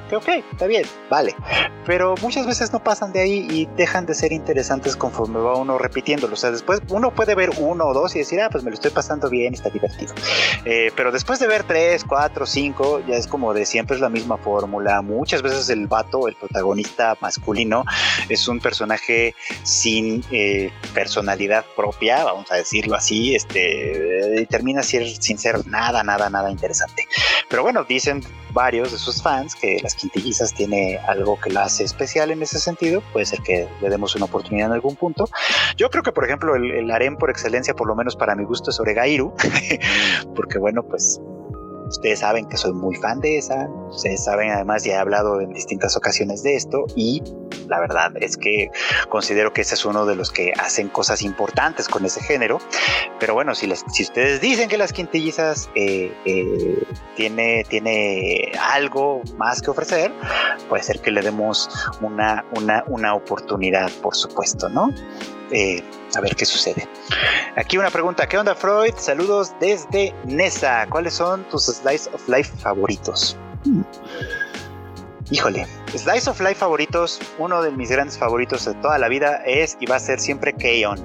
[0.08, 1.34] que ok, está bien, vale.
[1.84, 5.78] Pero muchas veces no pasan de ahí y dejan de ser interesantes conforme va uno
[5.78, 6.34] repitiéndolo.
[6.34, 8.74] O sea, después uno puede ver uno o dos y decir, ah, pues me lo
[8.74, 10.14] estoy pasando bien está divertido.
[10.64, 14.08] Eh, pero después de ver tres, cuatro, cinco, ya es como de siempre es la
[14.08, 15.02] misma fórmula.
[15.02, 17.84] Muchas veces el vato, el protagonista masculino,
[18.28, 25.38] es un personaje sin eh, personalidad propia, vamos a decirlo así, este, y termina sin
[25.38, 27.06] ser nada, nada, nada interesante.
[27.48, 31.84] Pero bueno, dicen varios de sus fans que las quintillizas tiene algo que la hace
[31.84, 33.02] especial en ese sentido.
[33.12, 35.28] Puede ser que le demos una oportunidad en algún punto.
[35.76, 38.44] Yo creo que, por ejemplo, el, el harem por excelencia, por lo menos para mi
[38.44, 39.34] gusto, es Oregairu,
[40.36, 41.20] porque bueno, pues
[41.88, 45.52] Ustedes saben que soy muy fan de esa, ustedes saben además ya he hablado en
[45.52, 47.22] distintas ocasiones de esto y
[47.68, 48.70] la verdad es que
[49.08, 52.58] considero que ese es uno de los que hacen cosas importantes con ese género.
[53.18, 56.82] Pero bueno, si, ustedes dicen que las quintillizas eh, eh,
[57.16, 60.12] tiene, tiene algo más que ofrecer,
[60.68, 61.68] puede ser que le demos
[62.00, 64.90] una, una, una oportunidad, por supuesto, ¿no?
[65.50, 65.82] Eh,
[66.16, 66.88] a ver qué sucede.
[67.56, 68.94] Aquí una pregunta, ¿qué onda Freud?
[68.96, 70.86] Saludos desde Nesa.
[70.88, 73.36] ¿Cuáles son tus Slice of Life favoritos?
[75.30, 79.76] Híjole, Slice of Life favoritos, uno de mis grandes favoritos de toda la vida es
[79.80, 80.98] y va a ser siempre Keon.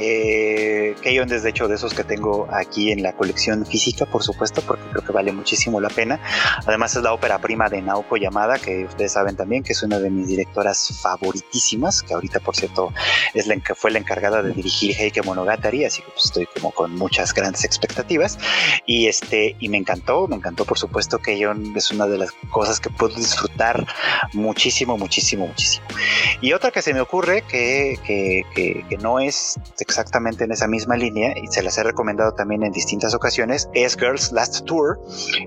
[0.00, 4.22] Eh, Keyon es de hecho de esos que tengo aquí en la colección física, por
[4.22, 6.20] supuesto, porque creo que vale muchísimo la pena.
[6.66, 9.98] Además es la ópera prima de Naoko Yamada, que ustedes saben también que es una
[9.98, 12.92] de mis directoras favoritísimas, que ahorita por cierto
[13.34, 16.70] es la que fue la encargada de dirigir Heike Monogatari, así que pues, estoy como
[16.70, 18.38] con muchas grandes expectativas.
[18.86, 22.78] Y este, y me encantó, me encantó por supuesto Keyon es una de las cosas
[22.78, 23.86] que puedo disfrutar
[24.32, 25.86] muchísimo, muchísimo, muchísimo.
[26.40, 29.58] Y otra que se me ocurre que, que, que, que no es
[29.88, 33.96] exactamente en esa misma línea y se las he recomendado también en distintas ocasiones es
[33.96, 35.00] Girls Last Tour,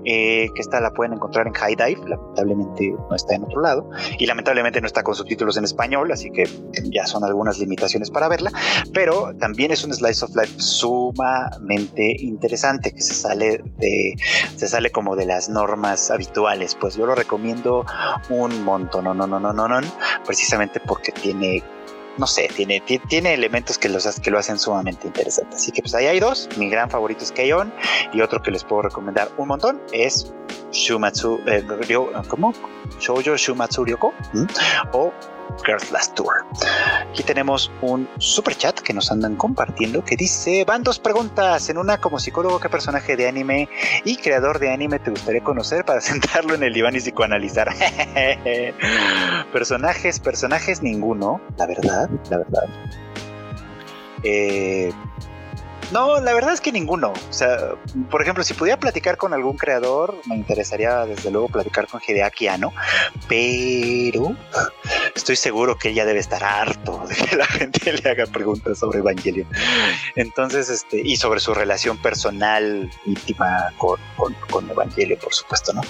[0.04, 3.88] eh, que esta la pueden encontrar en High Dive, lamentablemente no está en otro lado
[4.18, 6.48] y lamentablemente no está con subtítulos en español, así que
[6.82, 8.50] ya son algunas limitaciones para verla,
[8.92, 14.16] pero también es un slice of life sumamente interesante que se sale de
[14.56, 17.86] se sale como de las normas habituales, pues yo lo recomiendo
[18.28, 19.80] un montón, no, no, no, no, no, no,
[20.26, 21.62] precisamente porque tiene
[22.18, 25.56] no sé, tiene, tiene elementos que, los, que lo hacen sumamente interesante.
[25.56, 26.48] Así que pues ahí hay dos.
[26.56, 27.72] Mi gran favorito es Keion
[28.12, 30.32] y otro que les puedo recomendar un montón es
[30.72, 31.64] Shumatsu, eh,
[32.28, 32.52] ¿cómo?
[32.98, 34.12] Shoujo Shumatsu Ryoko
[34.92, 35.12] o
[35.64, 36.44] Girls Last Tour.
[37.10, 41.68] Aquí tenemos un super chat que nos andan compartiendo que dice: Van dos preguntas.
[41.68, 43.68] En una, como psicólogo, ¿qué personaje de anime
[44.04, 47.68] y creador de anime te gustaría conocer para sentarlo en el diván y psicoanalizar?
[49.52, 52.64] personajes, personajes, ninguno, la verdad, la verdad.
[54.24, 54.92] Eh,
[55.92, 57.12] no, la verdad es que ninguno.
[57.12, 57.74] O sea,
[58.10, 62.48] por ejemplo, si pudiera platicar con algún creador, me interesaría desde luego platicar con Hideaki
[63.28, 64.34] pero
[65.14, 69.00] estoy seguro que ella debe estar harto de que la gente le haga preguntas sobre
[69.00, 69.48] Evangelion.
[70.16, 74.00] Entonces, este, y sobre su relación personal íntima con,
[74.50, 75.82] con, Evangelion, por supuesto, ¿no?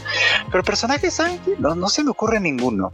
[0.51, 1.21] Pero personajes,
[1.59, 2.93] no, no se me ocurre ninguno.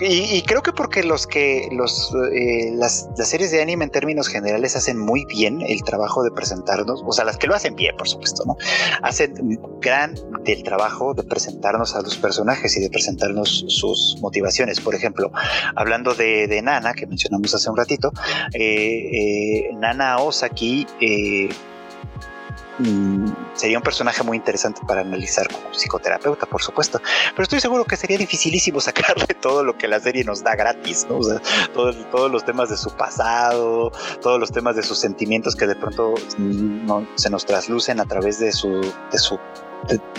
[0.00, 4.76] Y, creo que porque los que los eh, las series de anime en términos generales
[4.76, 8.08] hacen muy bien el trabajo de presentarnos, o sea, las que lo hacen bien, por
[8.08, 8.56] supuesto, ¿no?
[9.02, 14.80] Hacen gran del trabajo de presentarnos a los personajes y de presentarnos sus motivaciones.
[14.80, 15.30] Por ejemplo,
[15.76, 18.12] hablando de, Nana, que mencionamos hace un ratito,
[18.52, 21.48] eh, eh, Nana Osaki eh,
[23.54, 27.00] sería un personaje muy interesante para analizar como psicoterapeuta, por supuesto.
[27.30, 31.06] Pero estoy seguro que sería dificilísimo sacarle todo lo que la serie nos da gratis,
[31.08, 31.18] ¿no?
[31.18, 31.40] O sea,
[31.74, 36.14] todos los temas de su pasado, todos los temas de sus sentimientos que de pronto
[36.38, 38.80] mm, no, se nos traslucen a través de su,
[39.12, 39.38] de su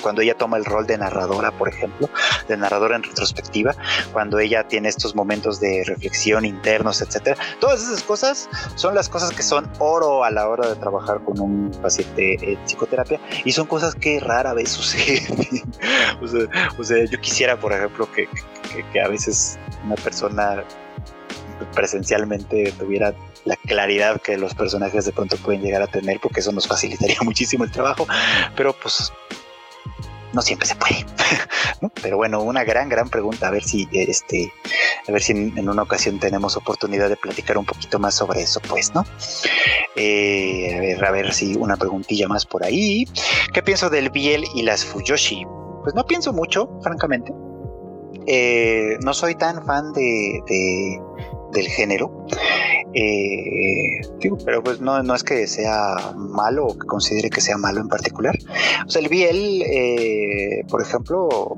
[0.01, 2.09] cuando ella toma el rol de narradora, por ejemplo,
[2.47, 3.75] de narradora en retrospectiva,
[4.11, 7.37] cuando ella tiene estos momentos de reflexión internos, etcétera.
[7.59, 11.39] Todas esas cosas son las cosas que son oro a la hora de trabajar con
[11.39, 15.63] un paciente en psicoterapia y son cosas que rara vez suceden.
[17.09, 18.27] yo quisiera, por ejemplo, que
[19.01, 20.63] a veces una persona
[21.73, 23.13] presencialmente tuviera
[23.45, 27.17] la claridad que los personajes de pronto pueden llegar a tener, porque eso nos facilitaría
[27.23, 28.07] muchísimo el trabajo,
[28.55, 29.11] pero pues
[30.33, 31.05] no siempre se puede.
[32.01, 33.47] Pero bueno, una gran, gran pregunta.
[33.47, 34.51] A ver si este,
[35.07, 38.59] a ver si en, una ocasión tenemos oportunidad de platicar un poquito más sobre eso,
[38.67, 39.05] pues, ¿no?
[39.95, 43.05] Eh, a ver, a ver si una preguntilla más por ahí.
[43.53, 45.45] ¿Qué pienso del Biel y las Fuyoshi?
[45.83, 47.33] Pues no pienso mucho, francamente.
[48.27, 51.01] Eh, no soy tan fan de,
[51.51, 52.25] del género.
[52.93, 54.01] Eh,
[54.45, 57.87] pero pues no, no es que sea malo o que considere que sea malo en
[57.87, 58.37] particular.
[58.85, 61.57] O sea, el Biel, eh, por ejemplo,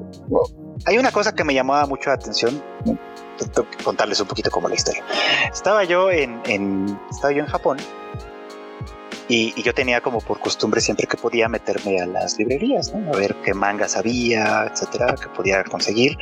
[0.85, 2.61] hay una cosa que me llamaba mucho la atención.
[2.85, 5.03] Tengo que contarles un poquito como la historia.
[5.51, 7.77] Estaba yo en, en estaba yo en Japón
[9.27, 13.13] Y, yo tenía como por costumbre siempre que podía meterme a las librerías, ¿no?
[13.13, 16.17] a ver qué mangas había, etcétera, que podía conseguir.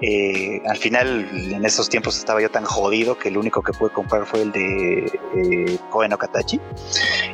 [0.00, 3.90] Eh, al final, en esos tiempos estaba yo tan jodido que el único que pude
[3.90, 6.60] comprar fue el de eh, Koen Okatachi.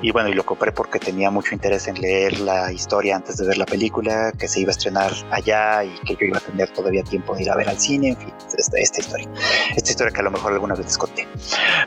[0.00, 3.46] Y bueno, y lo compré porque tenía mucho interés en leer la historia antes de
[3.46, 6.70] ver la película, que se iba a estrenar allá y que yo iba a tener
[6.70, 9.28] todavía tiempo de ir a ver al cine, en fin, esta, esta historia.
[9.76, 11.28] Esta historia que a lo mejor alguna vez les conté.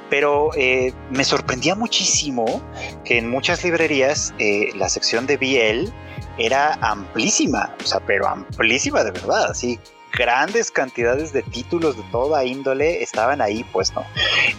[0.09, 2.61] Pero eh, me sorprendía muchísimo
[3.03, 5.91] que en muchas librerías eh, la sección de BL
[6.37, 9.79] era amplísima, o sea, pero amplísima de verdad, así
[10.15, 14.05] grandes cantidades de títulos de toda índole estaban ahí, pues, ¿no?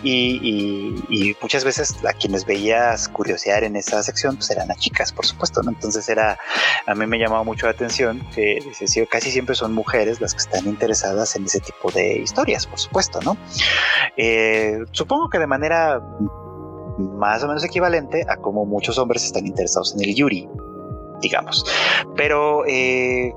[0.02, 5.24] Y, muchas veces a quienes veías curiosear en esa sección, pues eran a chicas, por
[5.26, 5.70] supuesto, ¿no?
[5.70, 6.38] Entonces era,
[6.86, 8.58] a mí me llamaba mucho la atención que
[9.08, 13.20] casi siempre son mujeres las que están interesadas en ese tipo de historias, por supuesto,
[13.22, 13.36] ¿no?
[14.16, 16.00] Eh, supongo que de manera
[16.98, 20.48] más o menos equivalente a como muchos hombres están interesados en el Yuri,
[21.20, 21.64] digamos.
[22.16, 23.32] Pero eh,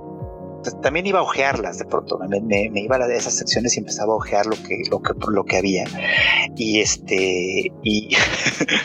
[0.81, 4.45] también iba a ojearlas de pronto, me, iba a esas secciones y empezaba a ojear
[4.45, 5.85] lo que, lo que, lo que había.
[6.55, 8.15] Y este, y,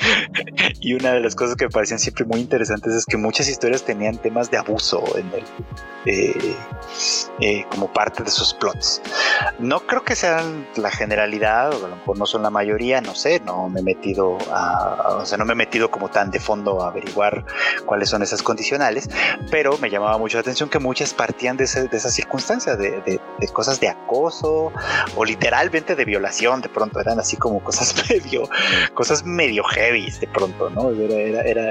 [0.80, 3.84] y una de las cosas que me parecían siempre muy interesantes es que muchas historias
[3.84, 5.44] tenían temas de abuso en el,
[6.06, 6.56] eh,
[7.40, 9.00] eh, como parte de sus plots.
[9.58, 13.14] No creo que sean la generalidad, o a lo mejor no son la mayoría, no
[13.14, 16.40] sé, no me he metido a, o sea, no me he metido como tan de
[16.40, 17.44] fondo a averiguar
[17.86, 19.08] cuáles son esas condicionales,
[19.50, 23.20] pero me llamaba mucho la atención que muchas partían de de, esas circunstancias, de,
[23.52, 24.72] cosas de acoso
[25.16, 28.48] o literalmente de violación, de pronto eran así como cosas medio,
[28.94, 30.90] cosas medio heavy de pronto, ¿no?
[30.90, 31.70] Era,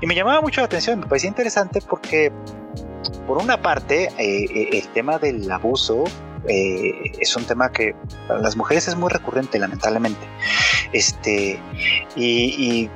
[0.00, 2.32] y me llamaba mucho la atención, me parecía interesante porque
[3.26, 6.04] por una parte eh, el tema del abuso
[6.48, 7.94] eh, es un tema que
[8.26, 10.26] para las mujeres es muy recurrente, lamentablemente.
[10.92, 11.60] Este,
[12.16, 12.90] y,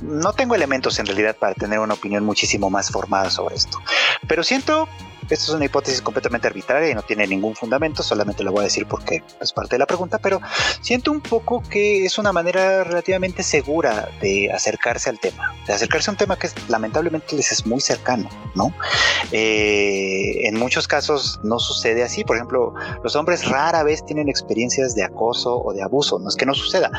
[0.00, 3.78] no tengo elementos en realidad para tener una opinión muchísimo más formada sobre esto.
[4.26, 4.88] Pero siento
[5.32, 8.64] esto es una hipótesis completamente arbitraria y no tiene ningún fundamento, solamente lo voy a
[8.64, 10.40] decir porque es parte de la pregunta, pero
[10.80, 16.10] siento un poco que es una manera relativamente segura de acercarse al tema, de acercarse
[16.10, 18.74] a un tema que lamentablemente les es muy cercano, ¿no?
[19.30, 24.94] Eh, en muchos casos no sucede así, por ejemplo, los hombres rara vez tienen experiencias
[24.94, 26.90] de acoso o de abuso, no es que no suceda,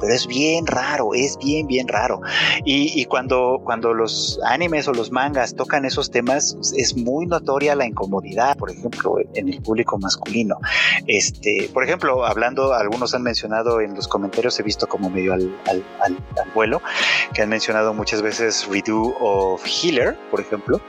[0.00, 2.20] pero es bien raro, es bien, bien raro.
[2.64, 7.68] Y, y cuando, cuando los animes o los mangas tocan esos temas, es muy notorio
[7.74, 10.58] la incomodidad, por ejemplo, en el público masculino.
[11.06, 15.54] Este, por ejemplo, hablando, algunos han mencionado en los comentarios, he visto como medio al,
[15.66, 16.16] al,
[16.54, 16.80] vuelo,
[17.34, 20.80] que han mencionado muchas veces Redo of Healer, por ejemplo.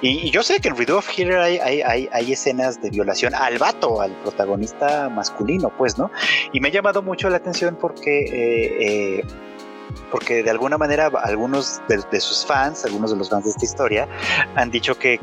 [0.00, 3.58] Y, yo sé que en Redo of Healer hay, hay, hay, escenas de violación al
[3.58, 6.10] vato, al protagonista masculino, pues, ¿no?
[6.52, 9.24] Y me ha llamado mucho la atención porque eh,
[10.10, 14.08] porque de alguna manera algunos de, sus fans, algunos de los fans de esta historia,
[14.54, 15.18] han dicho que,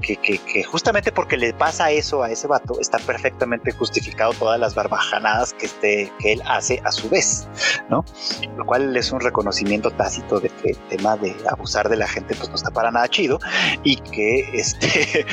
[0.70, 5.66] justamente porque le pasa eso a ese vato, está perfectamente justificado todas las barbajanadas que,
[5.66, 7.48] este, que él hace a su vez,
[7.90, 8.04] ¿no?
[8.58, 12.36] Lo cual es un reconocimiento tácito de que el tema de abusar de la gente
[12.36, 13.40] pues no está para nada chido
[13.84, 15.26] y que este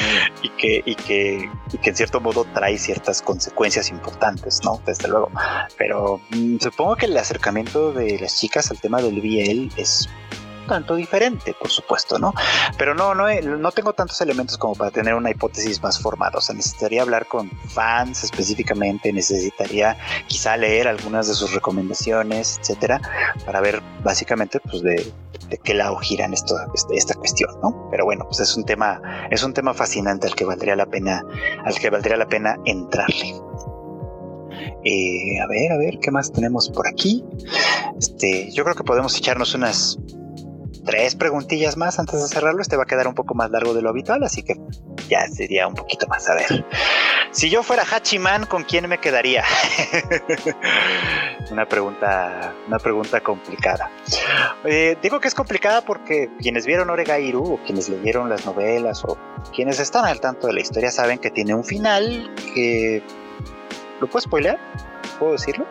[0.42, 4.80] y que, y que, y que en cierto modo trae ciertas consecuencias importantes, ¿no?
[4.86, 5.30] Desde luego.
[5.76, 10.08] Pero mm, supongo que el acercamiento de las chicas al tema del él es
[10.68, 12.32] tanto diferente, por supuesto, ¿no?
[12.76, 16.38] Pero no, no, no tengo tantos elementos como para tener una hipótesis más formada.
[16.38, 19.96] O sea, necesitaría hablar con fans específicamente, necesitaría
[20.28, 23.00] quizá leer algunas de sus recomendaciones, etcétera,
[23.44, 25.12] para ver básicamente, pues, de,
[25.64, 27.88] qué lado giran esto, este, esta cuestión, ¿no?
[27.90, 29.00] Pero bueno, pues es un tema,
[29.30, 31.24] es un tema fascinante al que valdría la pena,
[31.64, 33.34] al que valdría la pena entrarle.
[34.90, 37.22] Eh, a ver, a ver, ¿qué más tenemos por aquí?
[37.98, 39.98] Este, yo creo que podemos echarnos unas
[40.86, 42.62] tres preguntillas más antes de cerrarlo.
[42.62, 44.56] Este va a quedar un poco más largo de lo habitual, así que
[45.10, 46.26] ya sería un poquito más.
[46.30, 46.64] A ver,
[47.32, 49.44] si yo fuera Hachiman, ¿con quién me quedaría?
[51.50, 53.90] una pregunta, una pregunta complicada.
[54.64, 59.18] Eh, digo que es complicada porque quienes vieron Oregairu o quienes leyeron las novelas o
[59.54, 63.02] quienes están al tanto de la historia saben que tiene un final que
[64.00, 64.58] ¿Lo puedo spoilear?
[65.18, 65.66] ¿Puedo decirlo?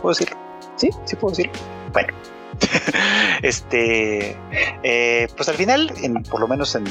[0.00, 0.36] ¿Puedo decirlo?
[0.76, 0.90] ¿Sí?
[1.04, 1.52] ¿Sí puedo decirlo?
[1.92, 2.12] Bueno.
[3.42, 4.36] este,
[4.82, 5.92] eh, pues al final,
[6.30, 6.84] por lo menos en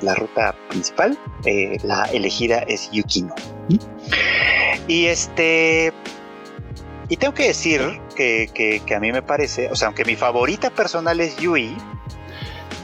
[0.00, 3.34] la ruta principal, eh, la elegida es Yukino.
[4.88, 5.92] Y este,
[7.08, 10.70] y tengo que decir que, que, a mí me parece, o sea, aunque mi favorita
[10.70, 11.76] personal es Yui,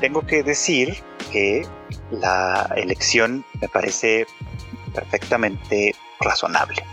[0.01, 1.67] tengo que decir que
[2.11, 4.27] la elección me parece
[4.95, 6.85] perfectamente razonable.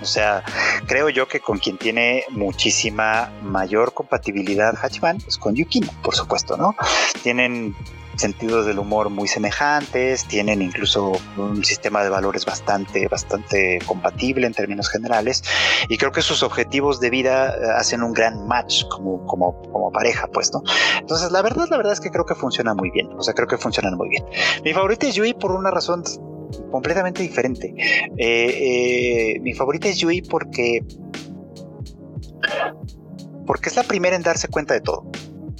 [0.00, 0.44] O sea,
[0.86, 6.56] creo yo que con quien tiene muchísima mayor compatibilidad Hachiman es con Yukino, por supuesto,
[6.56, 6.76] ¿no?
[7.22, 7.74] Tienen
[8.18, 14.54] sentidos del humor muy semejantes, tienen incluso un sistema de valores bastante, bastante compatible en
[14.54, 15.42] términos generales,
[15.88, 19.92] y creo que sus objetivos de vida eh, hacen un gran match como, como, como
[19.92, 20.62] pareja, pues, ¿no?
[20.98, 23.46] Entonces, la verdad, la verdad es que creo que funciona muy bien, o sea, creo
[23.46, 24.24] que funcionan muy bien.
[24.64, 26.02] Mi favorita es Yui por una razón
[26.70, 27.74] completamente diferente.
[28.16, 30.82] Eh, eh, mi favorita es Yui porque
[33.46, 35.10] porque es la primera en darse cuenta de todo.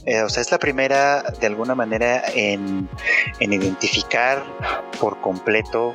[0.04, 2.88] Eh, o sea, es la primera de alguna manera en,
[3.40, 4.44] identificar
[5.00, 5.94] por completo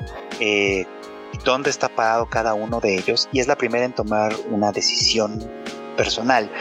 [1.46, 5.40] dónde está parado cada uno de ellos y es la primera en tomar una decisión
[5.98, 6.52] personal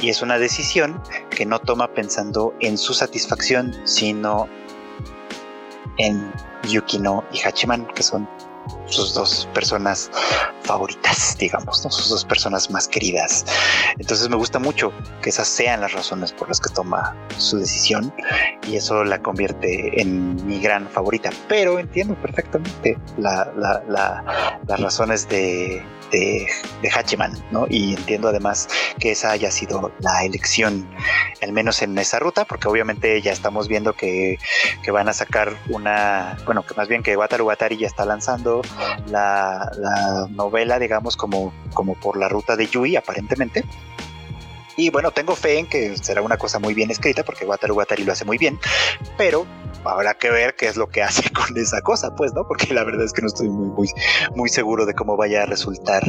[0.00, 4.48] y es una decisión que no toma pensando en su satisfacción sino
[6.02, 6.32] en
[6.68, 8.28] Yukino y Hachiman que son
[8.86, 10.10] sus dos personas
[10.62, 13.44] favoritas, digamos, sus dos personas más queridas.
[13.98, 14.92] Entonces me gusta mucho
[15.22, 18.12] que esas sean las razones por las que toma su decisión
[18.68, 21.30] y eso la convierte en mi gran favorita.
[21.48, 23.48] Pero entiendo perfectamente las
[24.80, 25.82] razones de,
[26.12, 26.46] de,
[26.94, 27.66] Hachiman, ¿no?
[27.68, 30.88] Y entiendo además que esa haya sido la elección,
[31.40, 34.38] al menos en esa ruta, porque obviamente ya estamos viendo que,
[34.82, 38.62] que van a sacar una, bueno, más bien que Wataru Watari ya está lanzando
[39.06, 43.64] la, la novela, digamos, como, como por la ruta de Yui, aparentemente.
[44.76, 48.04] Y bueno, tengo fe en que será una cosa muy bien escrita porque Wataru Watari
[48.04, 48.58] lo hace muy bien,
[49.18, 49.46] pero
[49.84, 52.46] habrá que ver qué es lo que hace con esa cosa, pues, ¿no?
[52.46, 53.88] Porque la verdad es que no estoy muy, muy,
[54.34, 56.02] muy seguro de cómo vaya a resultar.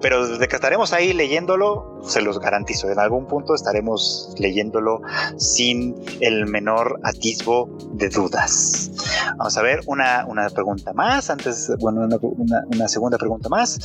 [0.00, 5.00] Pero desde que estaremos ahí leyéndolo, se los garantizo, en algún punto estaremos leyéndolo
[5.38, 8.90] sin el menor atisbo de dudas.
[9.38, 13.78] Vamos a ver una, una pregunta más, antes, bueno, una, una segunda pregunta más.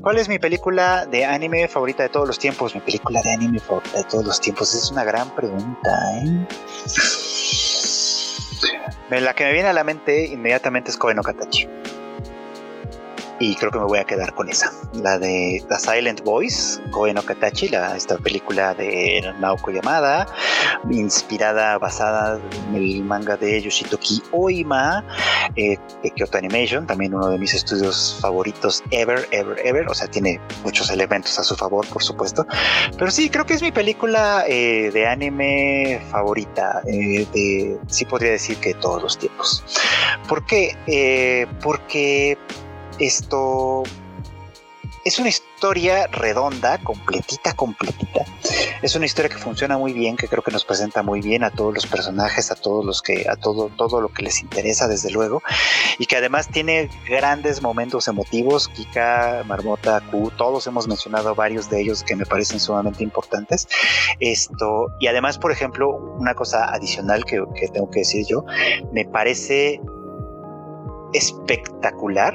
[0.00, 2.74] ¿Cuál es mi película de anime favorita de todos los tiempos?
[2.74, 4.74] Mi película de anime favorita de todos los tiempos.
[4.74, 5.90] Es una gran pregunta,
[6.22, 6.46] ¿eh?
[9.20, 11.68] La que me viene a la mente inmediatamente es Koe no Katachi
[13.38, 17.12] y creo que me voy a quedar con esa, la de The Silent Voice, Koe
[17.12, 20.26] no Katachi, la, esta película de Naoko Yamada,
[20.90, 25.04] inspirada, basada en el manga de Yoshitoki Oima,
[25.56, 30.08] eh, de Kyoto Animation, también uno de mis estudios favoritos ever, ever, ever, o sea,
[30.08, 32.46] tiene muchos elementos a su favor, por supuesto,
[32.98, 38.32] pero sí, creo que es mi película eh, de anime favorita, eh, de, sí podría
[38.32, 39.62] decir que todos los tiempos.
[40.28, 40.76] ¿Por qué?
[41.62, 42.38] porque
[42.98, 43.82] esto
[45.06, 48.24] es una historia redonda, completita, completita.
[48.82, 51.52] Es una historia que funciona muy bien, que creo que nos presenta muy bien a
[51.52, 55.12] todos los personajes, a todos los que, a todo, todo lo que les interesa, desde
[55.12, 55.44] luego,
[56.00, 58.66] y que además tiene grandes momentos emotivos.
[58.66, 63.68] Kika, Marmota, Q, todos hemos mencionado varios de ellos que me parecen sumamente importantes.
[64.18, 65.88] Esto, y además, por ejemplo,
[66.18, 68.44] una cosa adicional que, que tengo que decir yo,
[68.92, 69.80] me parece
[71.12, 72.34] espectacular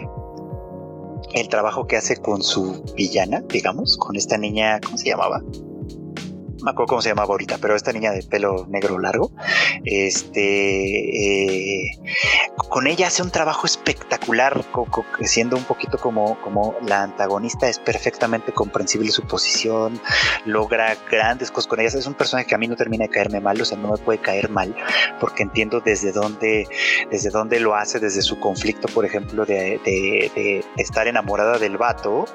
[1.33, 5.41] el trabajo que hace con su villana, digamos, con esta niña, ¿cómo se llamaba?
[6.63, 9.31] Me acuerdo cómo se llamaba ahorita, pero esta niña de pelo negro largo,
[9.83, 11.99] este, eh,
[12.69, 14.63] con ella hace un trabajo espectacular,
[15.23, 19.99] siendo un poquito como, como la antagonista, es perfectamente comprensible su posición,
[20.45, 23.39] logra grandes cosas con ella, es un personaje que a mí no termina de caerme
[23.39, 24.75] mal, o sea, no me puede caer mal,
[25.19, 26.67] porque entiendo desde dónde,
[27.09, 32.25] desde dónde lo hace, desde su conflicto, por ejemplo, de, de estar enamorada del vato,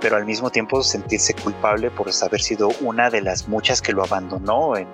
[0.00, 4.04] pero al mismo tiempo sentirse culpable por haber sido una de las muchas que lo
[4.04, 4.88] abandonó en,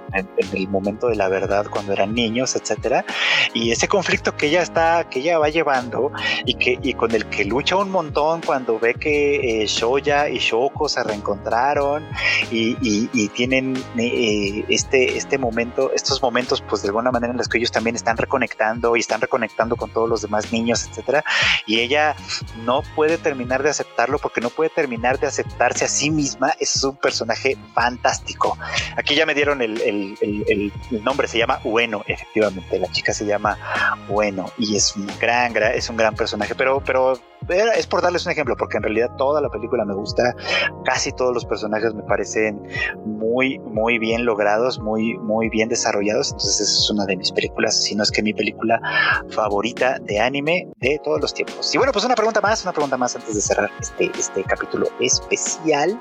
[0.52, 3.04] el momento de la verdad cuando eran niños, etcétera.
[3.54, 6.10] Y ese conflicto que ella está, que ella va llevando
[6.44, 10.38] y que y con el que lucha un montón cuando ve que eh, Shoya y
[10.38, 12.08] Shoko se reencontraron
[12.50, 17.58] y, tienen eh, este, este momento, estos momentos, pues de alguna manera en los que
[17.58, 21.24] ellos también están reconectando y están reconectando con todos los demás niños, etcétera.
[21.66, 22.14] Y ella
[22.64, 26.54] no puede terminar de aceptarlo porque no puede terminar de aceptarse a sí misma.
[26.58, 28.56] Es un personaje fantástico.
[28.96, 33.58] Aquí ya me dieron el, nombre, se llama Bueno, efectivamente, la chica se llama
[34.08, 38.32] Bueno y es un gran, es un gran personaje, pero, pero es por darles un
[38.32, 40.34] ejemplo, porque en realidad toda la película me gusta,
[40.84, 42.62] casi todos los personajes me parecen
[43.04, 47.94] muy, muy bien logrados, muy, muy bien desarrollados, entonces es una de mis películas, si
[47.94, 48.80] no es que mi película
[49.30, 51.74] favorita de anime de todos los tiempos.
[51.74, 54.88] Y bueno, pues una pregunta más, una pregunta más antes de cerrar este, este capítulo
[55.00, 56.00] especial,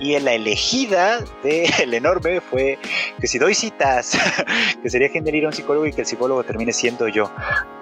[0.00, 2.78] y en la elegida del enorme fue
[3.20, 4.16] que si doy citas,
[4.82, 7.30] que sería genial ir a un psicólogo y que el psicólogo termine siendo yo.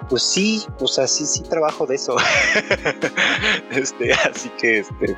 [0.08, 2.16] Pues sí, pues así sí trabajo de eso.
[3.70, 5.16] este, así que este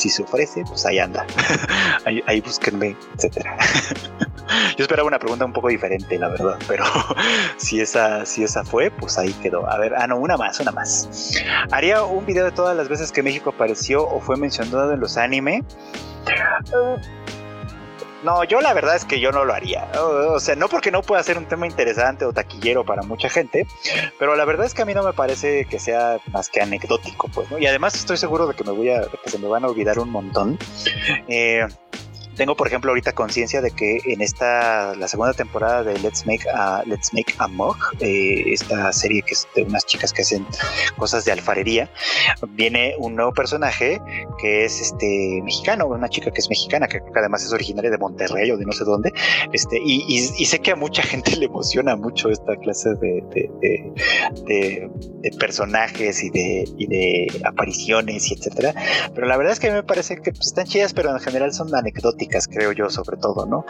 [0.00, 1.26] si se ofrece, pues ahí anda.
[2.04, 3.56] ahí, ahí búsquenme, etcétera.
[4.76, 6.84] Yo esperaba una pregunta un poco diferente, la verdad, pero
[7.56, 9.70] si esa, si esa fue, pues ahí quedó.
[9.70, 11.34] A ver, ah, no, una más, una más.
[11.70, 15.16] Haría un video de todas las veces que México apareció o fue mencionado en los
[15.16, 15.62] anime.
[18.22, 19.88] No, yo la verdad es que yo no lo haría.
[19.98, 23.66] O, sea, no porque no pueda ser un tema interesante o taquillero para mucha gente,
[24.18, 27.28] pero la verdad es que a mí no me parece que sea más que anecdótico,
[27.28, 27.58] pues, ¿no?
[27.58, 29.98] Y además estoy seguro de que me voy a, que se me van a olvidar
[29.98, 30.58] un montón.
[31.28, 31.66] Eh,
[32.40, 36.48] tengo, por ejemplo, ahorita conciencia de que en esta, la segunda temporada de Let's Make
[36.48, 40.46] a, Let's Make a Mug, eh, esta serie que es de unas chicas que hacen
[40.96, 41.90] cosas de alfarería,
[42.48, 44.00] viene un nuevo personaje
[44.38, 48.50] que es este mexicano, una chica que es mexicana, que, además es originaria de Monterrey
[48.50, 49.12] o de no sé dónde,
[49.52, 53.22] este, y, sé que a mucha gente le emociona mucho esta clase de,
[54.40, 54.90] de,
[55.38, 58.72] personajes y de, apariciones y etcétera,
[59.14, 61.20] pero la verdad es que a mí me parece que pues, están chidas, pero en
[61.20, 63.64] general son anecdóticas creo yo, sobre todo, ¿no?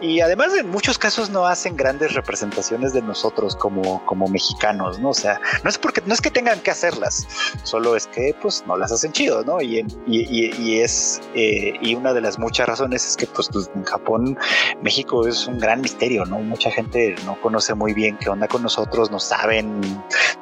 [0.00, 5.10] Y además en muchos casos no hacen grandes representaciones de nosotros como, como mexicanos, ¿no?
[5.10, 7.26] O sea, no es porque, no es que tengan que hacerlas,
[7.62, 9.60] solo es que pues no las hacen chido, ¿no?
[9.60, 13.84] Y, y, es, eh, y una de las muchas razones es que pues, pues, en
[13.84, 14.38] Japón,
[14.82, 16.38] México es un gran misterio, ¿no?
[16.38, 19.80] Mucha gente no conoce muy bien qué onda con nosotros, no saben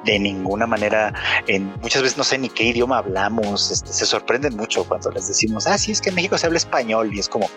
[0.05, 1.13] de ninguna manera,
[1.47, 5.29] en, muchas veces no sé ni qué idioma hablamos, este, se sorprenden mucho cuando les
[5.29, 7.49] decimos, ah, sí, es que en México se habla español y es como,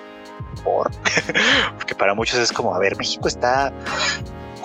[0.63, 0.91] por,
[1.77, 3.71] porque para muchos es como, a ver, México está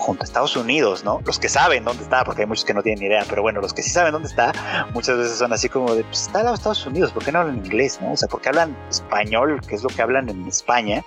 [0.01, 1.21] junto a Estados Unidos, ¿no?
[1.25, 3.61] Los que saben dónde está, porque hay muchos que no tienen ni idea, pero bueno,
[3.61, 4.51] los que sí saben dónde está,
[4.93, 7.31] muchas veces son así como de, pues está al lado de Estados Unidos, ¿por qué
[7.31, 8.13] no hablan inglés, no?
[8.13, 11.03] O sea, ¿por qué hablan español, que es lo que hablan en España?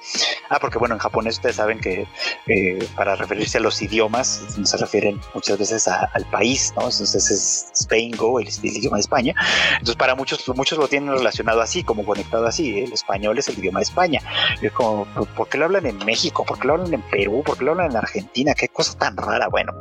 [0.48, 2.06] Ah, porque bueno, en japonés ustedes saben que
[2.46, 6.82] eh, para referirse a los idiomas se refieren muchas veces al país, ¿no?
[6.82, 9.34] Entonces es Spain Go, el, idioma de España.
[9.72, 12.84] Entonces para muchos, muchos lo tienen relacionado así, como conectado así, ¿eh?
[12.84, 14.20] el español es el idioma de España.
[14.62, 15.06] Y es como,
[15.36, 16.44] ¿por qué lo hablan en México?
[16.44, 17.42] ¿Por qué lo hablan en Perú?
[17.44, 18.54] ¿Por qué lo hablan en Argentina?
[18.54, 19.72] ¿Qué cosa tan rara, bueno.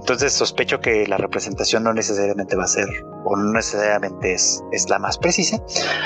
[0.00, 2.86] Entonces sospecho que la representación no necesariamente va a ser
[3.24, 5.60] o no necesariamente es, es, la más precisa.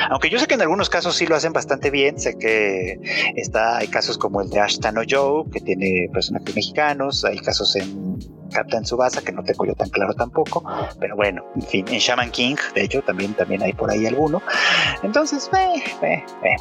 [0.09, 2.19] Aunque yo sé que en algunos casos sí lo hacen bastante bien.
[2.19, 2.99] Sé que
[3.37, 7.25] está, hay casos como el de Ashton Joe, que tiene personajes mexicanos.
[7.27, 8.19] Hay casos en
[8.51, 10.65] Captain Subasa, que no tengo yo tan claro tampoco.
[10.99, 14.41] Pero bueno, en fin, en Shaman King, de hecho, también, también hay por ahí alguno.
[15.03, 16.57] Entonces, eh, eh, eh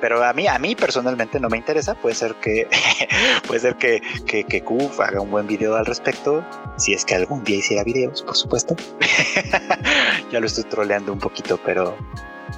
[0.00, 1.94] pero a mí, a mí personalmente no me interesa.
[1.94, 2.68] Puede ser que,
[3.46, 6.44] puede ser que, que, que Kuf haga un buen video al respecto.
[6.76, 8.76] Si es que algún día hiciera videos, por supuesto.
[10.30, 11.96] ya lo estoy troleando un poquito, pero,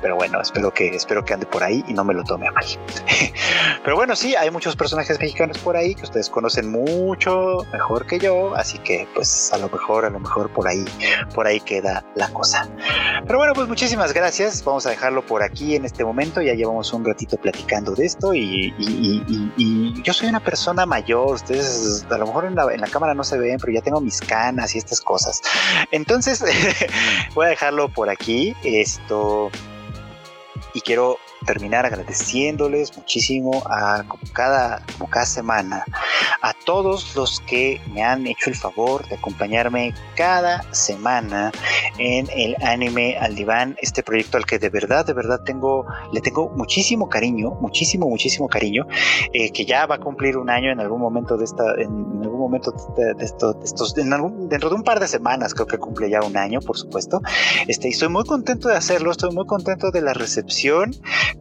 [0.00, 2.52] pero bueno, espero que, espero que ande por ahí y no me lo tome a
[2.52, 2.64] mal.
[3.84, 8.18] Pero bueno, sí, hay muchos personajes mexicanos por ahí que ustedes conocen mucho mejor que
[8.18, 10.84] yo, así que pues a lo mejor, a lo mejor por ahí,
[11.34, 12.68] por ahí queda la cosa.
[13.26, 14.64] Pero bueno, pues muchísimas gracias.
[14.64, 16.40] Vamos a dejarlo por aquí en este momento.
[16.40, 18.74] Ya llevamos un ratito platicando de esto y,
[20.04, 21.34] yo soy una persona mayor.
[21.34, 24.00] Ustedes a lo mejor en la, en la cámara no se ven, pero ya tengo
[24.00, 25.40] mis canas y estas cosas.
[25.90, 26.44] Entonces
[27.34, 28.54] voy a dejarlo por aquí.
[28.62, 29.50] Esto
[30.78, 35.84] y quiero terminar agradeciéndoles muchísimo a cada, cada semana
[36.42, 41.50] a todos los que me han hecho el favor de acompañarme cada semana
[41.98, 46.20] en el anime al diván, este proyecto al que de verdad, de verdad tengo, le
[46.20, 48.86] tengo muchísimo cariño, muchísimo, muchísimo cariño,
[49.32, 51.90] eh, que ya va a cumplir un año en algún momento de esta, en
[52.22, 56.10] algún momento de, esto, de estos, dentro de un par de semanas creo que cumple
[56.10, 57.20] ya un año, por supuesto.
[57.66, 60.94] Este, y estoy muy contento de hacerlo, estoy muy contento de la recepción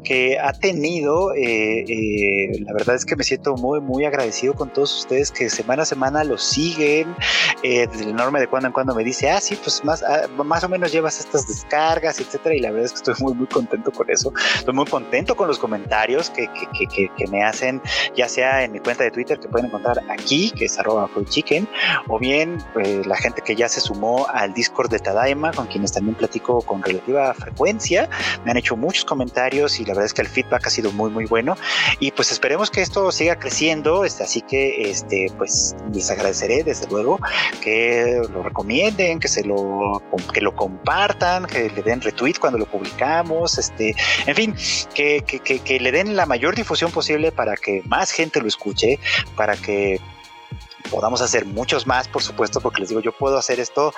[0.04, 1.34] que ha tenido.
[1.34, 5.50] Eh, eh, la verdad es que me siento muy, muy agradecido con todos ustedes que
[5.50, 7.16] semana a semana lo siguen.
[7.64, 10.64] Eh, el enorme de cuando en cuando me dice, ah, sí, pues más, ah, más
[10.64, 12.56] o menos llevas estas descargas, etcétera.
[12.56, 14.34] Y la verdad es que estoy muy, muy contento con eso.
[14.56, 17.82] Estoy muy contento con los comentarios que, que, que, me hacen,
[18.16, 21.68] ya sea en mi cuenta de Twitter que pueden encontrar aquí, que es arroba chicken,
[22.08, 22.58] o bien
[23.06, 26.82] la gente que ya se sumó al Discord de Tadaima, con quienes también platico con
[26.82, 28.10] relativa frecuencia.
[28.46, 31.10] Me han hecho muchos comentarios y la verdad es que el feedback ha sido muy
[31.10, 31.58] muy bueno.
[32.00, 36.88] Y pues esperemos que esto siga creciendo, este, así que este pues les agradeceré desde
[36.88, 37.20] luego
[37.62, 40.02] que lo recomienden, que se lo
[40.34, 43.96] que lo compartan, que le den retweet cuando lo publicamos, este,
[44.26, 44.56] en fin,
[44.94, 48.48] que, que, que, que le den la mayor difusión posible para que más gente lo
[48.48, 49.00] escuche,
[49.36, 50.00] para que
[50.90, 53.94] podamos hacer muchos más, por supuesto, porque les digo, yo puedo hacer esto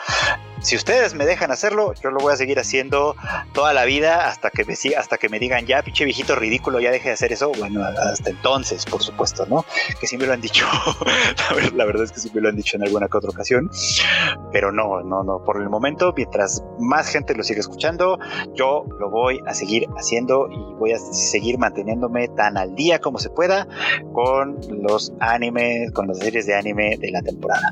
[0.61, 3.15] si ustedes me dejan hacerlo, yo lo voy a seguir haciendo
[3.53, 6.91] toda la vida hasta que me, hasta que me digan, ya, pinche viejito ridículo, ya
[6.91, 7.51] deje de hacer eso.
[7.57, 9.65] Bueno, hasta entonces, por supuesto, ¿no?
[9.99, 10.65] Que sí me lo han dicho.
[11.75, 13.69] la, verdad es que sí me lo han dicho en alguna que otra ocasión.
[14.51, 15.43] Pero no, no, no.
[15.43, 18.19] Por el momento, mientras más gente lo siga escuchando,
[18.53, 23.19] yo lo voy a seguir haciendo y voy a seguir manteniéndome tan al día como
[23.19, 23.67] se pueda
[24.13, 27.71] con los animes, con las series de anime de la temporada.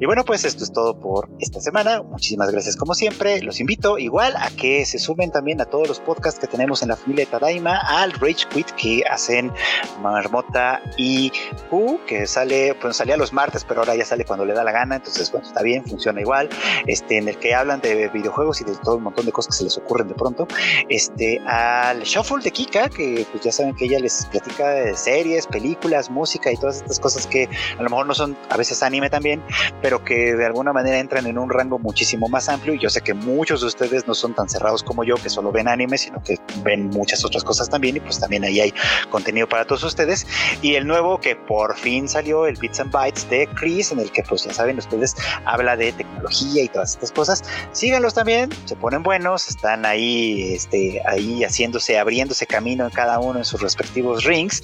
[0.00, 2.02] Y bueno, pues esto es todo por esta semana.
[2.10, 3.42] Muchísimas gracias como siempre.
[3.42, 6.88] Los invito igual a que se sumen también a todos los podcasts que tenemos en
[6.88, 9.52] la familia de Tadaima, al Rage Quit que hacen
[10.00, 11.32] Marmota y
[11.68, 14.72] Pu, que sale, pues salía los martes, pero ahora ya sale cuando le da la
[14.72, 14.96] gana.
[14.96, 16.48] Entonces, bueno, está bien, funciona igual.
[16.86, 19.58] Este, en el que hablan de videojuegos y de todo un montón de cosas que
[19.58, 20.46] se les ocurren de pronto.
[20.88, 26.10] Este, al Shuffle de Kika, que pues ya saben que ella les platica series, películas,
[26.10, 29.42] música y todas estas cosas que a lo mejor no son a veces anime también,
[29.82, 33.00] pero que de alguna manera entran en un rango muchísimo más amplio y yo sé
[33.00, 36.22] que muchos de ustedes no son tan cerrados como yo que solo ven anime, sino
[36.22, 38.74] que ven muchas otras cosas también y pues también ahí hay
[39.08, 40.26] contenido para todos ustedes.
[40.60, 44.12] Y el nuevo que por fin salió el Bits and Bytes de Chris en el
[44.12, 45.16] que pues ya saben ustedes
[45.46, 47.42] habla de tecnología y todas estas cosas.
[47.72, 53.38] Síganlos también se ponen buenos están ahí este ahí haciéndose abriéndose camino en cada uno
[53.38, 54.62] en sus respectivos rings.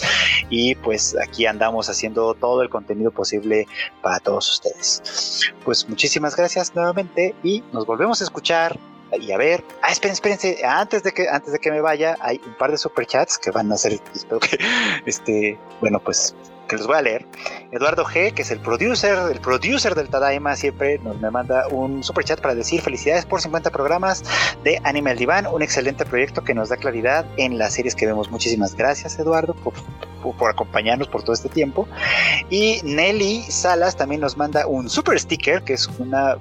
[0.50, 3.66] Y pues aquí andamos haciendo todo el contenido posible
[4.02, 5.50] para todos ustedes.
[5.64, 8.78] Pues muchísimas gracias nuevamente y nos volvemos a escuchar
[9.20, 9.64] y a ver.
[9.82, 10.64] Ah, esperen, espérense.
[10.64, 13.70] Antes de que, antes de que me vaya, hay un par de superchats que van
[13.72, 14.58] a ser, espero que,
[15.06, 16.34] este, bueno, pues
[16.68, 17.26] que los voy a leer.
[17.70, 22.02] Eduardo G, que es el producer, el producer del Tadaima, siempre nos me manda un
[22.02, 24.22] superchat para decir felicidades por 50 programas
[24.64, 28.30] de Animal Divan, un excelente proyecto que nos da claridad en las series que vemos.
[28.30, 29.74] Muchísimas gracias, Eduardo, por,
[30.38, 31.86] por acompañarnos por todo este tiempo.
[32.48, 36.38] Y Nelly Salas también nos manda un super sticker, que es una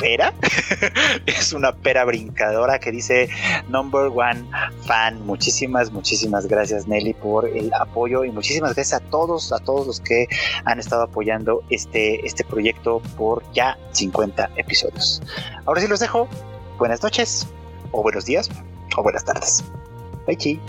[0.00, 0.32] pera.
[1.26, 3.28] es una pera brincadora que dice
[3.68, 4.44] number one
[4.86, 5.24] fan.
[5.26, 10.00] Muchísimas, muchísimas gracias Nelly por el apoyo y muchísimas gracias a todos, a todos los
[10.00, 10.26] que
[10.64, 15.22] han estado apoyando este, este proyecto por ya 50 episodios.
[15.66, 16.28] Ahora sí los dejo.
[16.78, 17.46] Buenas noches,
[17.92, 18.48] o buenos días,
[18.96, 19.62] o buenas tardes.
[20.26, 20.60] Bye, chi.